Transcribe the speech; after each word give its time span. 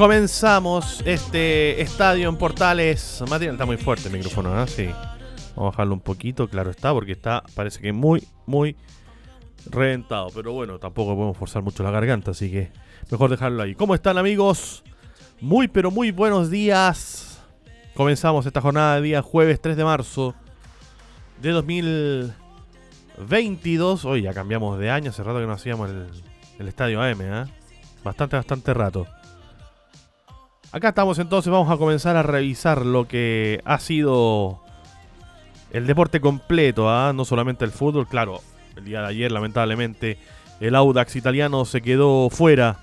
Comenzamos 0.00 1.04
este 1.04 1.82
estadio 1.82 2.30
en 2.30 2.36
Portales. 2.36 3.22
Material 3.28 3.56
está 3.56 3.66
muy 3.66 3.76
fuerte 3.76 4.08
el 4.08 4.14
micrófono, 4.14 4.54
¿ah? 4.54 4.66
Sí. 4.66 4.88
Vamos 5.54 5.56
a 5.56 5.62
bajarlo 5.72 5.92
un 5.92 6.00
poquito, 6.00 6.48
claro 6.48 6.70
está, 6.70 6.94
porque 6.94 7.12
está, 7.12 7.44
parece 7.54 7.82
que 7.82 7.92
muy, 7.92 8.26
muy 8.46 8.76
reventado. 9.66 10.28
Pero 10.34 10.54
bueno, 10.54 10.78
tampoco 10.78 11.14
podemos 11.14 11.36
forzar 11.36 11.62
mucho 11.62 11.82
la 11.82 11.90
garganta, 11.90 12.30
así 12.30 12.50
que 12.50 12.72
mejor 13.10 13.28
dejarlo 13.28 13.62
ahí. 13.62 13.74
¿Cómo 13.74 13.94
están, 13.94 14.16
amigos? 14.16 14.82
Muy, 15.38 15.68
pero 15.68 15.90
muy 15.90 16.12
buenos 16.12 16.50
días. 16.50 17.38
Comenzamos 17.94 18.46
esta 18.46 18.62
jornada 18.62 18.96
de 18.96 19.02
día 19.02 19.20
jueves 19.20 19.60
3 19.60 19.76
de 19.76 19.84
marzo 19.84 20.34
de 21.42 21.50
2022. 21.50 24.06
Hoy 24.06 24.22
ya 24.22 24.32
cambiamos 24.32 24.78
de 24.78 24.90
año, 24.90 25.10
hace 25.10 25.22
rato 25.22 25.40
que 25.40 25.46
no 25.46 25.52
hacíamos 25.52 25.90
el, 25.90 26.06
el 26.58 26.68
estadio 26.68 27.02
AM, 27.02 27.20
¿eh? 27.20 27.44
Bastante, 28.02 28.36
bastante 28.36 28.72
rato. 28.72 29.06
Acá 30.72 30.90
estamos 30.90 31.18
entonces, 31.18 31.50
vamos 31.50 31.68
a 31.68 31.76
comenzar 31.76 32.16
a 32.16 32.22
revisar 32.22 32.86
lo 32.86 33.08
que 33.08 33.60
ha 33.64 33.80
sido 33.80 34.60
el 35.72 35.84
deporte 35.86 36.20
completo, 36.20 36.88
¿ah? 36.88 37.12
no 37.12 37.24
solamente 37.24 37.64
el 37.64 37.72
fútbol, 37.72 38.06
claro, 38.06 38.40
el 38.76 38.84
día 38.84 39.00
de 39.00 39.08
ayer 39.08 39.32
lamentablemente 39.32 40.16
el 40.60 40.76
Audax 40.76 41.16
italiano 41.16 41.64
se 41.64 41.80
quedó 41.80 42.30
fuera 42.30 42.78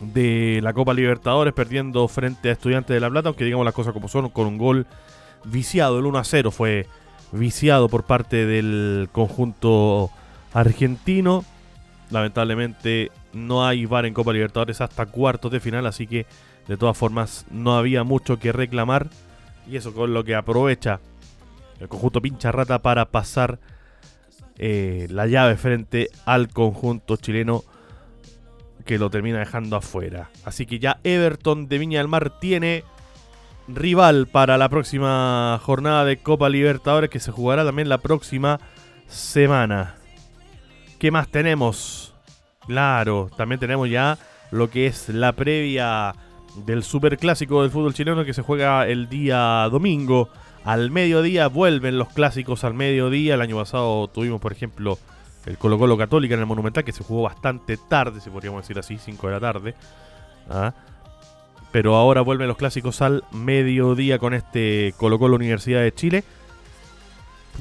de 0.00 0.58
la 0.64 0.72
Copa 0.72 0.92
Libertadores 0.92 1.54
perdiendo 1.54 2.08
frente 2.08 2.48
a 2.48 2.52
Estudiantes 2.52 2.92
de 2.92 3.00
La 3.00 3.10
Plata, 3.10 3.28
aunque 3.28 3.44
digamos 3.44 3.64
las 3.64 3.74
cosas 3.74 3.92
como 3.92 4.08
son, 4.08 4.28
con 4.30 4.48
un 4.48 4.58
gol 4.58 4.86
viciado, 5.44 6.00
el 6.00 6.06
1 6.06 6.18
a 6.18 6.24
0 6.24 6.50
fue 6.50 6.86
viciado 7.30 7.88
por 7.88 8.02
parte 8.02 8.46
del 8.46 9.08
conjunto 9.12 10.10
argentino. 10.52 11.44
Lamentablemente 12.10 13.12
no 13.32 13.64
hay 13.64 13.86
VAR 13.86 14.06
en 14.06 14.14
Copa 14.14 14.32
Libertadores 14.32 14.80
hasta 14.80 15.06
cuartos 15.06 15.52
de 15.52 15.60
final, 15.60 15.86
así 15.86 16.08
que 16.08 16.26
de 16.70 16.76
todas 16.76 16.96
formas, 16.96 17.46
no 17.50 17.76
había 17.76 18.04
mucho 18.04 18.38
que 18.38 18.52
reclamar. 18.52 19.10
Y 19.68 19.74
eso 19.74 19.92
con 19.92 20.14
lo 20.14 20.22
que 20.22 20.36
aprovecha 20.36 21.00
el 21.80 21.88
conjunto 21.88 22.22
pincha 22.22 22.52
rata 22.52 22.80
para 22.80 23.06
pasar 23.06 23.58
eh, 24.56 25.08
la 25.10 25.26
llave 25.26 25.56
frente 25.56 26.10
al 26.26 26.46
conjunto 26.46 27.16
chileno 27.16 27.64
que 28.84 28.98
lo 28.98 29.10
termina 29.10 29.40
dejando 29.40 29.74
afuera. 29.74 30.30
Así 30.44 30.64
que 30.64 30.78
ya 30.78 31.00
Everton 31.02 31.66
de 31.66 31.78
Viña 31.78 31.98
del 31.98 32.06
Mar 32.06 32.38
tiene 32.38 32.84
rival 33.66 34.28
para 34.28 34.56
la 34.56 34.68
próxima 34.68 35.60
jornada 35.64 36.04
de 36.04 36.18
Copa 36.18 36.48
Libertadores 36.48 37.10
que 37.10 37.18
se 37.18 37.32
jugará 37.32 37.64
también 37.64 37.88
la 37.88 37.98
próxima 37.98 38.60
semana. 39.08 39.96
¿Qué 41.00 41.10
más 41.10 41.26
tenemos? 41.26 42.14
Claro, 42.64 43.28
también 43.36 43.58
tenemos 43.58 43.90
ya 43.90 44.18
lo 44.52 44.70
que 44.70 44.86
es 44.86 45.08
la 45.08 45.32
previa 45.32 46.14
del 46.64 46.82
superclásico 46.82 47.62
del 47.62 47.70
fútbol 47.70 47.94
chileno 47.94 48.24
que 48.24 48.34
se 48.34 48.42
juega 48.42 48.86
el 48.86 49.08
día 49.08 49.68
domingo. 49.70 50.28
Al 50.64 50.90
mediodía 50.90 51.48
vuelven 51.48 51.98
los 51.98 52.08
clásicos 52.08 52.64
al 52.64 52.74
mediodía. 52.74 53.34
El 53.34 53.40
año 53.40 53.56
pasado 53.56 54.08
tuvimos, 54.08 54.40
por 54.40 54.52
ejemplo, 54.52 54.98
el 55.46 55.58
Colo 55.58 55.78
Colo 55.78 55.96
Católica 55.96 56.34
en 56.34 56.40
el 56.40 56.46
Monumental, 56.46 56.84
que 56.84 56.92
se 56.92 57.04
jugó 57.04 57.22
bastante 57.22 57.76
tarde, 57.76 58.20
si 58.20 58.30
podríamos 58.30 58.62
decir 58.62 58.78
así, 58.78 58.98
5 58.98 59.26
de 59.26 59.32
la 59.32 59.40
tarde. 59.40 59.74
¿ah? 60.48 60.74
Pero 61.72 61.96
ahora 61.96 62.20
vuelven 62.20 62.48
los 62.48 62.56
clásicos 62.56 63.00
al 63.00 63.24
mediodía 63.32 64.18
con 64.18 64.34
este 64.34 64.94
Colo 64.96 65.18
Colo 65.18 65.36
Universidad 65.36 65.80
de 65.80 65.94
Chile, 65.94 66.24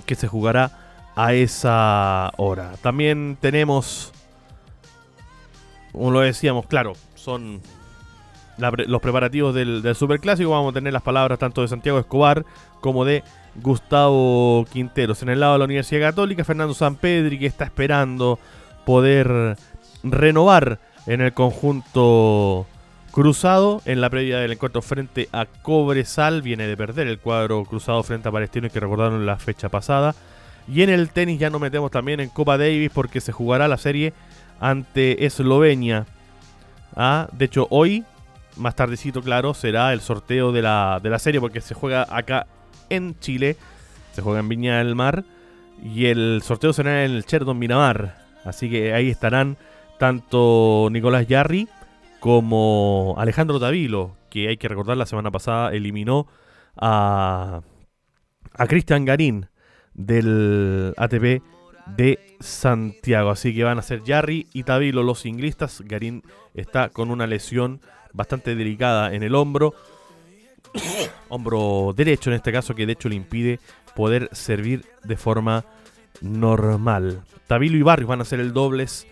que 0.06 0.16
se 0.16 0.28
jugará 0.28 1.12
a 1.16 1.34
esa 1.34 2.32
hora. 2.38 2.74
También 2.82 3.38
tenemos, 3.40 4.12
como 5.92 6.12
lo 6.12 6.20
decíamos, 6.22 6.66
claro, 6.66 6.94
son 7.16 7.62
los 8.60 9.02
preparativos 9.02 9.56
del, 9.56 9.96
Superclásico. 9.96 10.52
Vamos 10.52 10.72
a 10.72 10.74
tener 10.74 10.94
las 10.94 11.02
palabras 11.02 11.40
tanto 11.40 11.62
de 11.62 11.68
Santiago 11.68 12.00
Escobar 12.00 12.46
como 12.82 13.06
de 13.06 13.24
Gustavo 13.56 14.66
Quinteros. 14.72 15.22
En 15.24 15.30
el 15.30 15.40
lado 15.40 15.54
de 15.54 15.60
la 15.60 15.66
Universidad 15.66 16.10
Católica, 16.10 16.44
Fernando 16.44 16.74
Sampedri, 16.74 17.40
que 17.40 17.46
está 17.46 17.66
esperando 17.66 18.40
poder 18.86 19.58
renovar 20.04 20.80
en 21.06 21.22
el 21.22 21.34
conjunto 21.34 22.68
cruzado 23.12 23.82
en 23.86 24.02
la 24.02 24.10
previa 24.10 24.40
del 24.40 24.52
encuentro 24.52 24.82
frente 24.82 25.30
a 25.32 25.46
Cobresal. 25.46 26.42
Viene 26.42 26.68
de 26.68 26.78
perder 26.78 27.08
el 27.08 27.20
cuadro 27.20 27.64
cruzado 27.66 28.04
frente 28.04 28.30
a 28.30 28.32
Palestino 28.32 28.70
que 28.70 28.80
recordaron 28.80 29.26
la 29.26 29.38
fecha 29.38 29.70
pasada. 29.70 30.16
Y 30.68 30.84
en 30.84 30.90
el 30.90 31.10
tenis 31.10 31.40
ya 31.40 31.50
nos 31.50 31.62
metemos 31.62 31.90
también 31.92 32.20
en 32.20 32.30
Copa 32.30 32.58
Davis 32.58 32.92
porque 32.94 33.22
se 33.22 33.32
jugará 33.32 33.68
la 33.68 33.78
serie 33.78 34.14
ante 34.60 35.26
Eslovenia. 35.26 36.06
Ah, 36.96 37.28
de 37.32 37.46
hecho, 37.46 37.68
hoy 37.70 38.04
más 38.60 38.76
tardecito, 38.76 39.22
claro, 39.22 39.54
será 39.54 39.94
el 39.94 40.02
sorteo 40.02 40.52
de 40.52 40.62
la, 40.62 41.00
de 41.02 41.10
la 41.10 41.20
serie 41.20 41.40
porque 41.40 41.62
se 41.62 41.74
juega 41.74 42.06
acá 42.10 42.48
en 42.90 43.18
Chile, 43.20 43.56
se 44.14 44.22
juega 44.22 44.40
en 44.40 44.50
Viña 44.50 44.78
del 44.80 44.96
Mar 44.96 45.24
y 45.84 46.06
el 46.06 46.42
sorteo 46.44 46.74
será 46.74 47.06
en 47.06 47.12
el 47.12 47.26
Cherdon 47.26 47.58
Miramar. 47.58 48.18
Así 48.46 48.70
que 48.70 48.94
ahí 48.94 49.10
estarán 49.10 49.58
tanto 49.98 50.90
Nicolás 50.92 51.28
Yarri 51.28 51.68
como 52.20 53.16
Alejandro 53.18 53.60
Davilo, 53.60 54.16
que 54.30 54.50
hay 54.50 54.58
que 54.58 54.68
recordar 54.68 54.98
la 54.98 55.06
semana 55.06 55.32
pasada 55.32 55.72
eliminó 55.72 56.28
a, 56.76 57.62
a 58.54 58.68
Cristian 58.68 59.06
Garín 59.06 59.48
del 59.94 60.94
ATP 60.98 61.42
de 61.98 62.29
Santiago. 62.40 63.30
Así 63.30 63.54
que 63.54 63.64
van 63.64 63.80
a 63.80 63.84
ser 63.84 64.04
Yarri 64.04 64.48
y 64.54 64.64
Tavilo 64.64 65.04
los 65.04 65.26
inglistas. 65.26 65.82
Garín 65.86 66.24
está 66.54 66.90
con 66.90 67.12
una 67.12 67.28
lesión 67.28 67.82
bastante 68.14 68.56
delicada 68.56 69.14
en 69.14 69.24
el 69.24 69.36
hombro. 69.36 69.74
hombro 71.30 71.94
derecho 71.96 72.30
en 72.30 72.36
este 72.36 72.52
caso, 72.52 72.76
que 72.76 72.86
de 72.86 72.94
hecho 72.94 73.10
le 73.10 73.16
impide 73.16 73.60
poder 73.96 74.30
servir 74.32 74.86
de 75.04 75.18
forma 75.18 75.66
normal. 76.22 77.22
Tavilo 77.48 77.78
y 77.78 77.82
Barrios 77.82 78.10
van 78.10 78.22
a 78.22 78.26
ser 78.26 78.40
el 78.40 78.54
dobles 78.54 79.08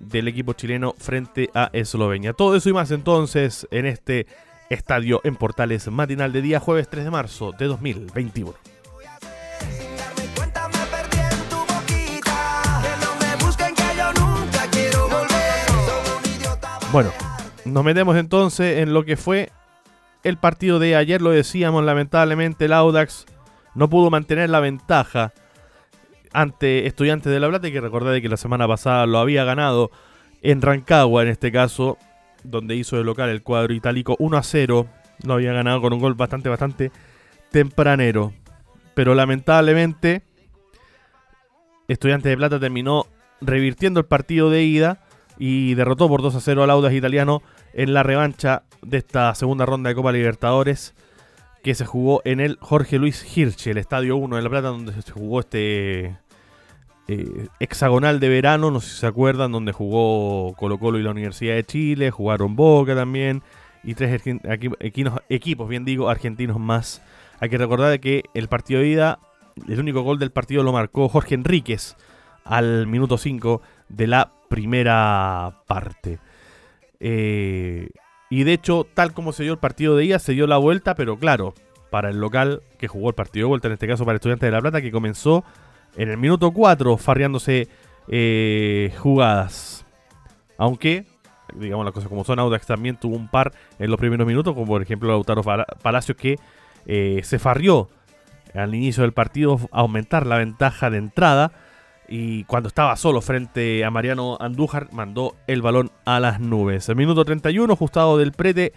del 0.00 0.28
equipo 0.28 0.52
chileno 0.52 0.94
frente 0.98 1.50
a 1.54 1.70
Eslovenia. 1.72 2.32
Todo 2.32 2.56
eso 2.56 2.68
y 2.68 2.72
más 2.72 2.90
entonces 2.90 3.66
en 3.70 3.86
este 3.86 4.26
estadio 4.70 5.20
en 5.24 5.36
Portales 5.36 5.88
matinal 5.88 6.32
de 6.32 6.42
día 6.42 6.60
jueves 6.60 6.88
3 6.88 7.04
de 7.04 7.10
marzo 7.10 7.52
de 7.52 7.66
2021. 7.66 8.73
Bueno, 16.94 17.10
nos 17.64 17.82
metemos 17.82 18.16
entonces 18.16 18.78
en 18.78 18.94
lo 18.94 19.04
que 19.04 19.16
fue 19.16 19.50
el 20.22 20.36
partido 20.36 20.78
de 20.78 20.94
ayer. 20.94 21.20
Lo 21.20 21.30
decíamos, 21.30 21.82
lamentablemente 21.82 22.66
el 22.66 22.72
Audax 22.72 23.26
no 23.74 23.90
pudo 23.90 24.10
mantener 24.10 24.48
la 24.48 24.60
ventaja 24.60 25.32
ante 26.32 26.86
Estudiantes 26.86 27.32
de 27.32 27.40
La 27.40 27.48
Plata. 27.48 27.68
Que 27.68 27.80
recordar 27.80 28.22
que 28.22 28.28
la 28.28 28.36
semana 28.36 28.68
pasada 28.68 29.06
lo 29.06 29.18
había 29.18 29.42
ganado 29.42 29.90
en 30.40 30.62
Rancagua, 30.62 31.24
en 31.24 31.30
este 31.30 31.50
caso, 31.50 31.98
donde 32.44 32.76
hizo 32.76 32.96
de 32.96 33.02
local 33.02 33.28
el 33.28 33.42
cuadro 33.42 33.74
itálico 33.74 34.14
1 34.20 34.36
a 34.36 34.44
0. 34.44 34.86
Lo 35.26 35.34
había 35.34 35.52
ganado 35.52 35.80
con 35.80 35.92
un 35.94 35.98
gol 35.98 36.14
bastante, 36.14 36.48
bastante 36.48 36.92
tempranero. 37.50 38.32
Pero 38.94 39.16
lamentablemente, 39.16 40.22
Estudiantes 41.88 42.30
de 42.30 42.36
Plata 42.36 42.60
terminó 42.60 43.08
revirtiendo 43.40 43.98
el 43.98 44.06
partido 44.06 44.48
de 44.48 44.62
ida 44.62 45.03
y 45.38 45.74
derrotó 45.74 46.08
por 46.08 46.22
2 46.22 46.34
a 46.34 46.40
0 46.40 46.62
al 46.62 46.70
Audax 46.70 46.94
italiano 46.94 47.42
en 47.72 47.94
la 47.94 48.02
revancha 48.02 48.62
de 48.82 48.98
esta 48.98 49.34
segunda 49.34 49.66
ronda 49.66 49.88
de 49.88 49.94
Copa 49.94 50.12
Libertadores 50.12 50.94
que 51.64 51.74
se 51.74 51.86
jugó 51.86 52.20
en 52.26 52.40
el 52.40 52.58
Jorge 52.60 52.98
Luis 52.98 53.24
Hirsch, 53.36 53.68
el 53.68 53.78
Estadio 53.78 54.16
1 54.16 54.36
de 54.36 54.42
La 54.42 54.50
Plata, 54.50 54.68
donde 54.68 55.00
se 55.00 55.12
jugó 55.12 55.40
este, 55.40 56.14
eh, 57.08 57.48
hexagonal 57.58 58.20
de 58.20 58.28
verano, 58.28 58.70
no 58.70 58.80
sé 58.80 58.90
si 58.90 58.96
se 59.00 59.06
acuerdan, 59.06 59.50
donde 59.50 59.72
jugó 59.72 60.54
Colo 60.56 60.78
Colo 60.78 60.98
y 60.98 61.02
la 61.02 61.10
Universidad 61.10 61.54
de 61.54 61.64
Chile, 61.64 62.10
jugaron 62.10 62.54
Boca 62.54 62.94
también, 62.94 63.42
y 63.82 63.94
tres 63.94 64.22
equipos, 65.30 65.68
bien 65.68 65.86
digo, 65.86 66.10
argentinos 66.10 66.60
más. 66.60 67.02
Hay 67.40 67.48
que 67.48 67.58
recordar 67.58 67.98
que 67.98 68.24
el 68.34 68.48
partido 68.48 68.80
de 68.80 68.88
ida, 68.88 69.18
el 69.66 69.80
único 69.80 70.02
gol 70.02 70.18
del 70.18 70.32
partido 70.32 70.62
lo 70.62 70.72
marcó 70.72 71.08
Jorge 71.08 71.34
Enríquez 71.34 71.96
al 72.44 72.86
minuto 72.86 73.16
5 73.16 73.62
de 73.88 74.06
la 74.06 74.30
primera 74.54 75.62
parte. 75.66 76.20
Eh, 77.00 77.88
y 78.30 78.44
de 78.44 78.52
hecho, 78.52 78.86
tal 78.94 79.12
como 79.12 79.32
se 79.32 79.42
dio 79.42 79.52
el 79.52 79.58
partido 79.58 79.96
de 79.96 80.04
ida, 80.04 80.20
se 80.20 80.32
dio 80.32 80.46
la 80.46 80.58
vuelta, 80.58 80.94
pero 80.94 81.18
claro, 81.18 81.54
para 81.90 82.08
el 82.10 82.20
local 82.20 82.62
que 82.78 82.86
jugó 82.86 83.08
el 83.08 83.16
partido 83.16 83.46
de 83.46 83.48
vuelta, 83.48 83.66
en 83.66 83.72
este 83.72 83.88
caso 83.88 84.04
para 84.04 84.14
Estudiantes 84.14 84.46
de 84.46 84.52
La 84.52 84.60
Plata, 84.60 84.80
que 84.80 84.92
comenzó 84.92 85.42
en 85.96 86.08
el 86.08 86.18
minuto 86.18 86.52
4 86.52 86.96
farreándose 86.96 87.66
eh, 88.06 88.94
jugadas. 88.98 89.84
Aunque, 90.56 91.04
digamos 91.56 91.84
las 91.84 91.92
cosas 91.92 92.08
como 92.08 92.22
son, 92.22 92.38
Audax 92.38 92.64
también 92.64 92.96
tuvo 92.96 93.16
un 93.16 93.28
par 93.28 93.50
en 93.80 93.90
los 93.90 93.98
primeros 93.98 94.24
minutos, 94.24 94.54
como 94.54 94.66
por 94.66 94.82
ejemplo 94.82 95.08
Lautaro 95.08 95.42
Palacios 95.82 96.16
que 96.16 96.38
eh, 96.86 97.22
se 97.24 97.40
farrió 97.40 97.88
al 98.54 98.72
inicio 98.72 99.02
del 99.02 99.12
partido 99.12 99.58
aumentar 99.72 100.26
la 100.26 100.38
ventaja 100.38 100.90
de 100.90 100.98
entrada 100.98 101.50
y 102.08 102.44
cuando 102.44 102.68
estaba 102.68 102.96
solo 102.96 103.20
frente 103.20 103.84
a 103.84 103.90
Mariano 103.90 104.36
Andújar 104.40 104.92
mandó 104.92 105.36
el 105.46 105.62
balón 105.62 105.90
a 106.04 106.20
las 106.20 106.40
nubes. 106.40 106.88
El 106.88 106.96
minuto 106.96 107.24
31, 107.24 107.72
ajustado 107.72 108.18
del 108.18 108.32
prete, 108.32 108.72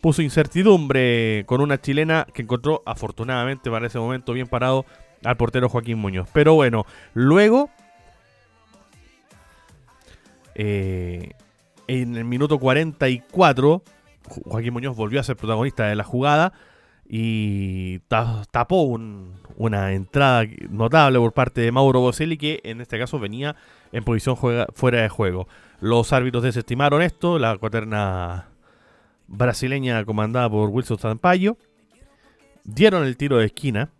puso 0.00 0.22
incertidumbre 0.22 1.44
con 1.46 1.60
una 1.60 1.80
chilena 1.80 2.26
que 2.32 2.42
encontró 2.42 2.82
afortunadamente 2.84 3.70
para 3.70 3.86
ese 3.86 3.98
momento 3.98 4.32
bien 4.32 4.46
parado 4.46 4.84
al 5.24 5.36
portero 5.36 5.68
Joaquín 5.68 5.98
Muñoz. 5.98 6.28
Pero 6.32 6.54
bueno, 6.54 6.84
luego, 7.14 7.70
eh, 10.54 11.30
en 11.88 12.16
el 12.16 12.24
minuto 12.24 12.58
44, 12.58 13.82
Joaquín 14.44 14.72
Muñoz 14.72 14.96
volvió 14.96 15.20
a 15.20 15.24
ser 15.24 15.36
protagonista 15.36 15.86
de 15.86 15.96
la 15.96 16.04
jugada 16.04 16.52
y 17.08 18.00
tapó 18.08 18.82
una 19.56 19.92
entrada 19.92 20.44
notable 20.70 21.18
por 21.18 21.32
parte 21.32 21.60
de 21.60 21.72
Mauro 21.72 22.00
Boselli 22.00 22.36
que 22.36 22.60
en 22.64 22.80
este 22.80 22.98
caso 22.98 23.18
venía 23.18 23.56
en 23.92 24.04
posición 24.04 24.36
fuera 24.36 25.02
de 25.02 25.08
juego. 25.08 25.48
Los 25.80 26.12
árbitros 26.12 26.42
desestimaron 26.42 27.02
esto, 27.02 27.38
la 27.38 27.56
cuaterna 27.58 28.48
brasileña 29.28 30.04
comandada 30.04 30.48
por 30.48 30.70
Wilson 30.70 30.98
Zampayo 30.98 31.56
dieron 32.64 33.04
el 33.04 33.16
tiro 33.16 33.38
de 33.38 33.46
esquina 33.46 33.90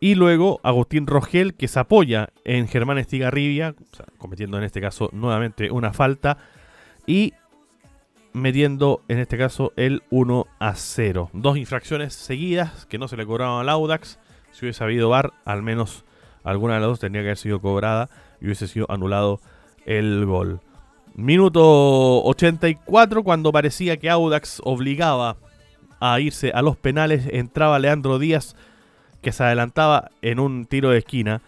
y 0.00 0.14
luego 0.14 0.60
Agustín 0.62 1.06
Rogel, 1.06 1.54
que 1.54 1.68
se 1.68 1.78
apoya 1.78 2.28
en 2.44 2.68
Germán 2.68 2.98
Estigarribia, 2.98 3.74
cometiendo 4.18 4.58
en 4.58 4.64
este 4.64 4.80
caso 4.80 5.08
nuevamente 5.12 5.70
una 5.70 5.92
falta, 5.92 6.36
y 7.06 7.32
metiendo 8.36 9.02
en 9.08 9.18
este 9.18 9.38
caso 9.38 9.72
el 9.76 10.02
1 10.10 10.46
a 10.58 10.74
0. 10.74 11.30
Dos 11.32 11.56
infracciones 11.56 12.12
seguidas 12.12 12.84
que 12.86 12.98
no 12.98 13.08
se 13.08 13.16
le 13.16 13.24
cobraron 13.24 13.60
al 13.60 13.68
Audax. 13.70 14.18
Si 14.52 14.64
hubiese 14.64 14.84
habido 14.84 15.08
VAR, 15.08 15.32
al 15.46 15.62
menos 15.62 16.04
alguna 16.44 16.74
de 16.74 16.80
las 16.80 16.90
dos 16.90 17.00
tendría 17.00 17.22
que 17.22 17.28
haber 17.28 17.38
sido 17.38 17.60
cobrada 17.60 18.10
y 18.40 18.44
hubiese 18.44 18.68
sido 18.68 18.86
anulado 18.90 19.40
el 19.86 20.26
gol. 20.26 20.60
Minuto 21.14 22.22
84, 22.24 23.24
cuando 23.24 23.52
parecía 23.52 23.96
que 23.96 24.10
Audax 24.10 24.60
obligaba 24.64 25.38
a 25.98 26.20
irse 26.20 26.52
a 26.54 26.60
los 26.60 26.76
penales, 26.76 27.26
entraba 27.32 27.78
Leandro 27.78 28.18
Díaz 28.18 28.54
que 29.22 29.32
se 29.32 29.44
adelantaba 29.44 30.10
en 30.20 30.40
un 30.40 30.66
tiro 30.66 30.90
de 30.90 30.98
esquina. 30.98 31.40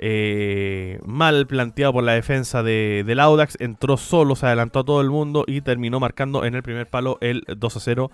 Eh, 0.00 1.00
mal 1.04 1.48
planteado 1.48 1.92
por 1.92 2.04
la 2.04 2.12
defensa 2.12 2.62
de, 2.62 3.02
del 3.04 3.18
Audax, 3.18 3.56
entró 3.58 3.96
solo, 3.96 4.36
se 4.36 4.46
adelantó 4.46 4.80
a 4.80 4.84
todo 4.84 5.00
el 5.00 5.10
mundo 5.10 5.44
y 5.46 5.60
terminó 5.60 5.98
marcando 5.98 6.44
en 6.44 6.54
el 6.54 6.62
primer 6.62 6.88
palo 6.88 7.18
el 7.20 7.42
2 7.48 7.76
a 7.76 7.80
0 7.80 8.10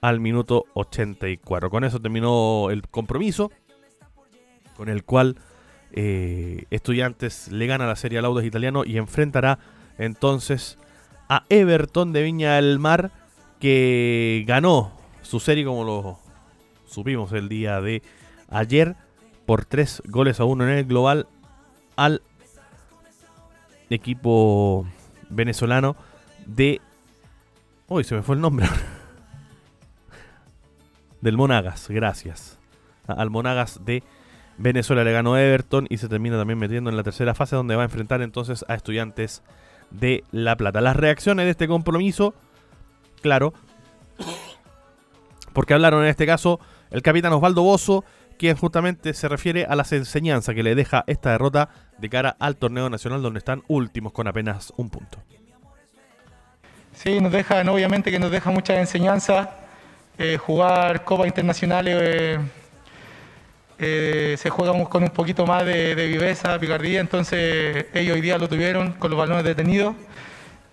al 0.00 0.18
minuto 0.18 0.64
84. 0.72 1.68
Con 1.68 1.84
eso 1.84 2.00
terminó 2.00 2.70
el 2.70 2.88
compromiso, 2.88 3.52
con 4.78 4.88
el 4.88 5.04
cual 5.04 5.36
eh, 5.92 6.64
Estudiantes 6.70 7.52
le 7.52 7.66
gana 7.66 7.86
la 7.86 7.96
serie 7.96 8.18
al 8.18 8.24
Audax 8.24 8.46
italiano 8.46 8.84
y 8.86 8.96
enfrentará 8.96 9.58
entonces 9.98 10.78
a 11.28 11.44
Everton 11.50 12.14
de 12.14 12.22
Viña 12.22 12.54
del 12.54 12.78
Mar, 12.78 13.10
que 13.60 14.42
ganó 14.46 14.92
su 15.20 15.38
serie 15.38 15.66
como 15.66 15.84
lo 15.84 16.18
supimos 16.86 17.32
el 17.32 17.50
día 17.50 17.82
de 17.82 18.02
ayer 18.48 18.96
por 19.46 19.64
3 19.64 20.02
goles 20.06 20.40
a 20.40 20.44
1 20.44 20.64
en 20.64 20.70
el 20.70 20.84
global 20.84 21.26
al 21.96 22.22
equipo 23.88 24.86
venezolano 25.30 25.96
de... 26.46 26.80
Uy, 27.88 28.04
se 28.04 28.14
me 28.14 28.22
fue 28.22 28.34
el 28.34 28.40
nombre. 28.40 28.66
Del 31.20 31.36
Monagas, 31.36 31.88
gracias. 31.88 32.58
Al 33.06 33.30
Monagas 33.30 33.84
de 33.84 34.02
Venezuela 34.58 35.04
le 35.04 35.12
ganó 35.12 35.36
Everton 35.36 35.86
y 35.88 35.98
se 35.98 36.08
termina 36.08 36.36
también 36.36 36.58
metiendo 36.58 36.90
en 36.90 36.96
la 36.96 37.02
tercera 37.02 37.34
fase 37.34 37.56
donde 37.56 37.76
va 37.76 37.82
a 37.82 37.86
enfrentar 37.86 38.22
entonces 38.22 38.64
a 38.68 38.74
estudiantes 38.74 39.42
de 39.90 40.24
La 40.32 40.56
Plata. 40.56 40.80
Las 40.80 40.96
reacciones 40.96 41.44
de 41.44 41.50
este 41.50 41.68
compromiso, 41.68 42.34
claro, 43.22 43.52
porque 45.52 45.74
hablaron 45.74 46.02
en 46.02 46.08
este 46.08 46.26
caso 46.26 46.60
el 46.90 47.02
capitán 47.02 47.32
Osvaldo 47.32 47.62
Bozo, 47.62 48.04
quien 48.38 48.56
justamente 48.56 49.14
se 49.14 49.28
refiere 49.28 49.64
a 49.64 49.76
las 49.76 49.92
enseñanzas 49.92 50.54
que 50.54 50.62
le 50.62 50.74
deja 50.74 51.04
esta 51.06 51.30
derrota 51.30 51.68
de 51.98 52.08
cara 52.08 52.36
al 52.38 52.56
torneo 52.56 52.90
nacional 52.90 53.22
donde 53.22 53.38
están 53.38 53.62
últimos 53.68 54.12
con 54.12 54.28
apenas 54.28 54.72
un 54.76 54.90
punto. 54.90 55.18
Sí, 56.92 57.20
nos 57.20 57.32
deja, 57.32 57.60
obviamente 57.70 58.10
que 58.10 58.18
nos 58.18 58.30
deja 58.30 58.50
muchas 58.50 58.78
enseñanzas. 58.78 59.48
Eh, 60.18 60.38
jugar 60.38 61.04
copas 61.04 61.26
internacionales 61.26 61.94
eh, 62.00 62.38
eh, 63.78 64.34
se 64.38 64.48
juega 64.48 64.72
con 64.88 65.02
un 65.02 65.10
poquito 65.10 65.46
más 65.46 65.66
de, 65.66 65.94
viveza, 65.94 66.58
picardía, 66.58 67.00
entonces 67.00 67.86
ellos 67.92 68.14
hoy 68.14 68.22
día 68.22 68.38
lo 68.38 68.48
tuvieron 68.48 68.92
con 68.92 69.10
los 69.10 69.18
balones 69.18 69.44
detenidos. 69.44 69.94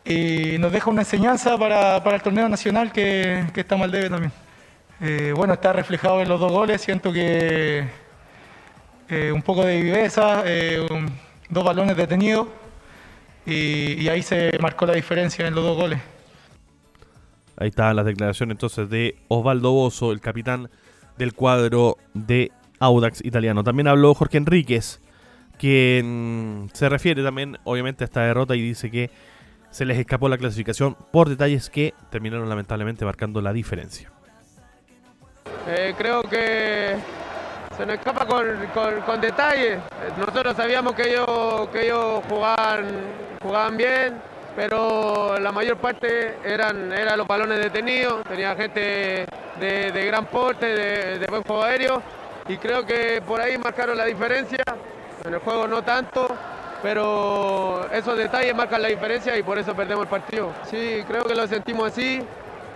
Y 0.05 0.57
nos 0.59 0.71
deja 0.71 0.89
una 0.89 1.01
enseñanza 1.01 1.57
para, 1.57 1.97
el 1.97 2.21
torneo 2.21 2.49
nacional 2.49 2.91
que, 2.91 3.45
que 3.53 3.61
estamos 3.61 3.85
al 3.85 3.91
debe 3.91 4.09
también. 4.09 4.31
Eh, 5.05 5.33
bueno, 5.35 5.51
está 5.51 5.73
reflejado 5.73 6.21
en 6.21 6.29
los 6.29 6.39
dos 6.39 6.49
goles. 6.49 6.79
Siento 6.79 7.11
que 7.11 7.85
eh, 9.09 9.31
un 9.33 9.41
poco 9.41 9.65
de 9.65 9.81
viveza, 9.81 10.43
eh, 10.45 10.87
dos 11.49 11.63
balones 11.65 11.97
detenidos 11.97 12.47
y, 13.45 14.07
ahí 14.07 14.21
se 14.21 14.57
marcó 14.61 14.85
la 14.85 14.93
diferencia 14.93 15.45
en 15.45 15.55
los 15.55 15.65
dos 15.65 15.75
goles. 15.75 15.99
Ahí 17.57 17.67
está 17.67 17.93
la 17.93 18.05
declaración 18.05 18.51
entonces 18.51 18.89
de 18.89 19.17
Osvaldo 19.27 19.73
Bozo, 19.73 20.13
el 20.13 20.21
capitán 20.21 20.69
del 21.17 21.33
cuadro 21.33 21.97
de 22.13 22.53
Audax 22.79 23.25
italiano. 23.25 23.61
También 23.65 23.89
habló 23.89 24.13
Jorge 24.13 24.37
Enríquez, 24.37 25.01
quien 25.57 26.69
se 26.71 26.87
refiere 26.87 27.23
también 27.23 27.57
obviamente 27.65 28.05
a 28.05 28.05
esta 28.05 28.21
derrota 28.21 28.55
y 28.55 28.61
dice 28.61 28.89
que 28.89 29.11
se 29.69 29.83
les 29.83 29.97
escapó 29.97 30.29
la 30.29 30.37
clasificación 30.37 30.95
por 31.11 31.27
detalles 31.27 31.69
que 31.69 31.93
terminaron 32.09 32.47
lamentablemente 32.47 33.03
marcando 33.03 33.41
la 33.41 33.51
diferencia. 33.51 34.12
Eh, 35.67 35.95
creo 35.97 36.23
que 36.23 36.97
se 37.77 37.85
nos 37.85 37.95
escapa 37.95 38.25
con, 38.25 38.45
con, 39.05 39.21
detalles. 39.21 39.79
Nosotros 40.17 40.55
sabíamos 40.57 40.93
que 40.93 41.09
ellos, 41.09 41.69
que 41.71 41.85
ellos 41.85 42.21
jugaban, 42.29 42.85
jugaban 43.41 43.77
bien, 43.77 44.21
pero 44.55 45.39
la 45.39 45.51
mayor 45.51 45.77
parte 45.77 46.37
eran, 46.43 46.91
eran 46.91 47.17
los 47.17 47.25
balones 47.25 47.59
detenidos, 47.59 48.23
tenía 48.23 48.55
gente 48.55 49.25
de, 49.59 50.05
gran 50.05 50.25
porte, 50.25 50.65
de, 51.17 51.25
buen 51.27 51.43
juego 51.43 51.63
aéreo, 51.63 52.01
y 52.47 52.57
creo 52.57 52.85
que 52.85 53.21
por 53.25 53.39
ahí 53.39 53.57
marcaron 53.57 53.97
la 53.97 54.05
diferencia. 54.05 54.63
En 55.23 55.33
el 55.33 55.39
juego 55.39 55.65
no 55.67 55.81
tanto, 55.81 56.27
pero 56.81 57.87
esos 57.93 58.17
detalles 58.17 58.53
marcan 58.53 58.81
la 58.81 58.89
diferencia 58.89 59.37
y 59.37 59.43
por 59.43 59.57
eso 59.57 59.73
perdemos 59.73 60.03
el 60.03 60.09
partido. 60.09 60.51
Sí, 60.69 61.01
creo 61.07 61.23
que 61.23 61.33
lo 61.33 61.47
sentimos 61.47 61.93
así. 61.93 62.21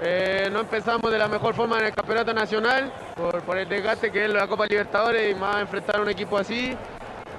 Eh, 0.01 0.50
no 0.51 0.60
empezamos 0.60 1.12
de 1.12 1.18
la 1.18 1.27
mejor 1.27 1.56
forma 1.56 1.80
en 1.80 1.86
el 1.86 1.94
campeonato 1.94 2.32
nacional 2.32 2.92
por, 3.16 3.58
el 3.58 3.68
desgaste 3.68 4.12
que 4.12 4.25
es 4.25 4.32
la 4.32 4.48
Copa 4.48 4.68
Libertadores 4.68 5.32
y 5.32 5.36
más 5.36 5.62
enfrentar 5.62 5.98
a 5.98 6.01
un 6.01 6.10
equipo 6.10 6.38
así. 6.38 6.75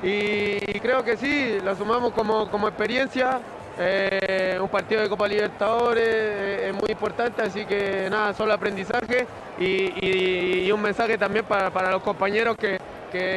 Y, 0.02 0.58
creo 0.80 1.04
que 1.04 1.16
sí, 1.16 1.58
lo 1.62 1.74
sumamos 1.76 2.12
como, 2.12 2.50
como 2.50 2.68
experiencia. 2.68 3.40
Eh, 3.80 4.58
un 4.60 4.68
partido 4.68 5.00
de 5.02 5.08
Copa 5.08 5.28
Libertadores 5.28 6.08
eh, 6.08 6.68
es 6.68 6.74
muy 6.74 6.90
importante, 6.90 7.42
así 7.42 7.64
que 7.64 8.08
nada, 8.10 8.34
solo 8.34 8.52
aprendizaje 8.52 9.26
y, 9.58 10.70
un 10.72 10.82
mensaje 10.82 11.16
también 11.16 11.44
para, 11.44 11.90
los 11.90 12.02
compañeros 12.02 12.56
que, 12.56 12.78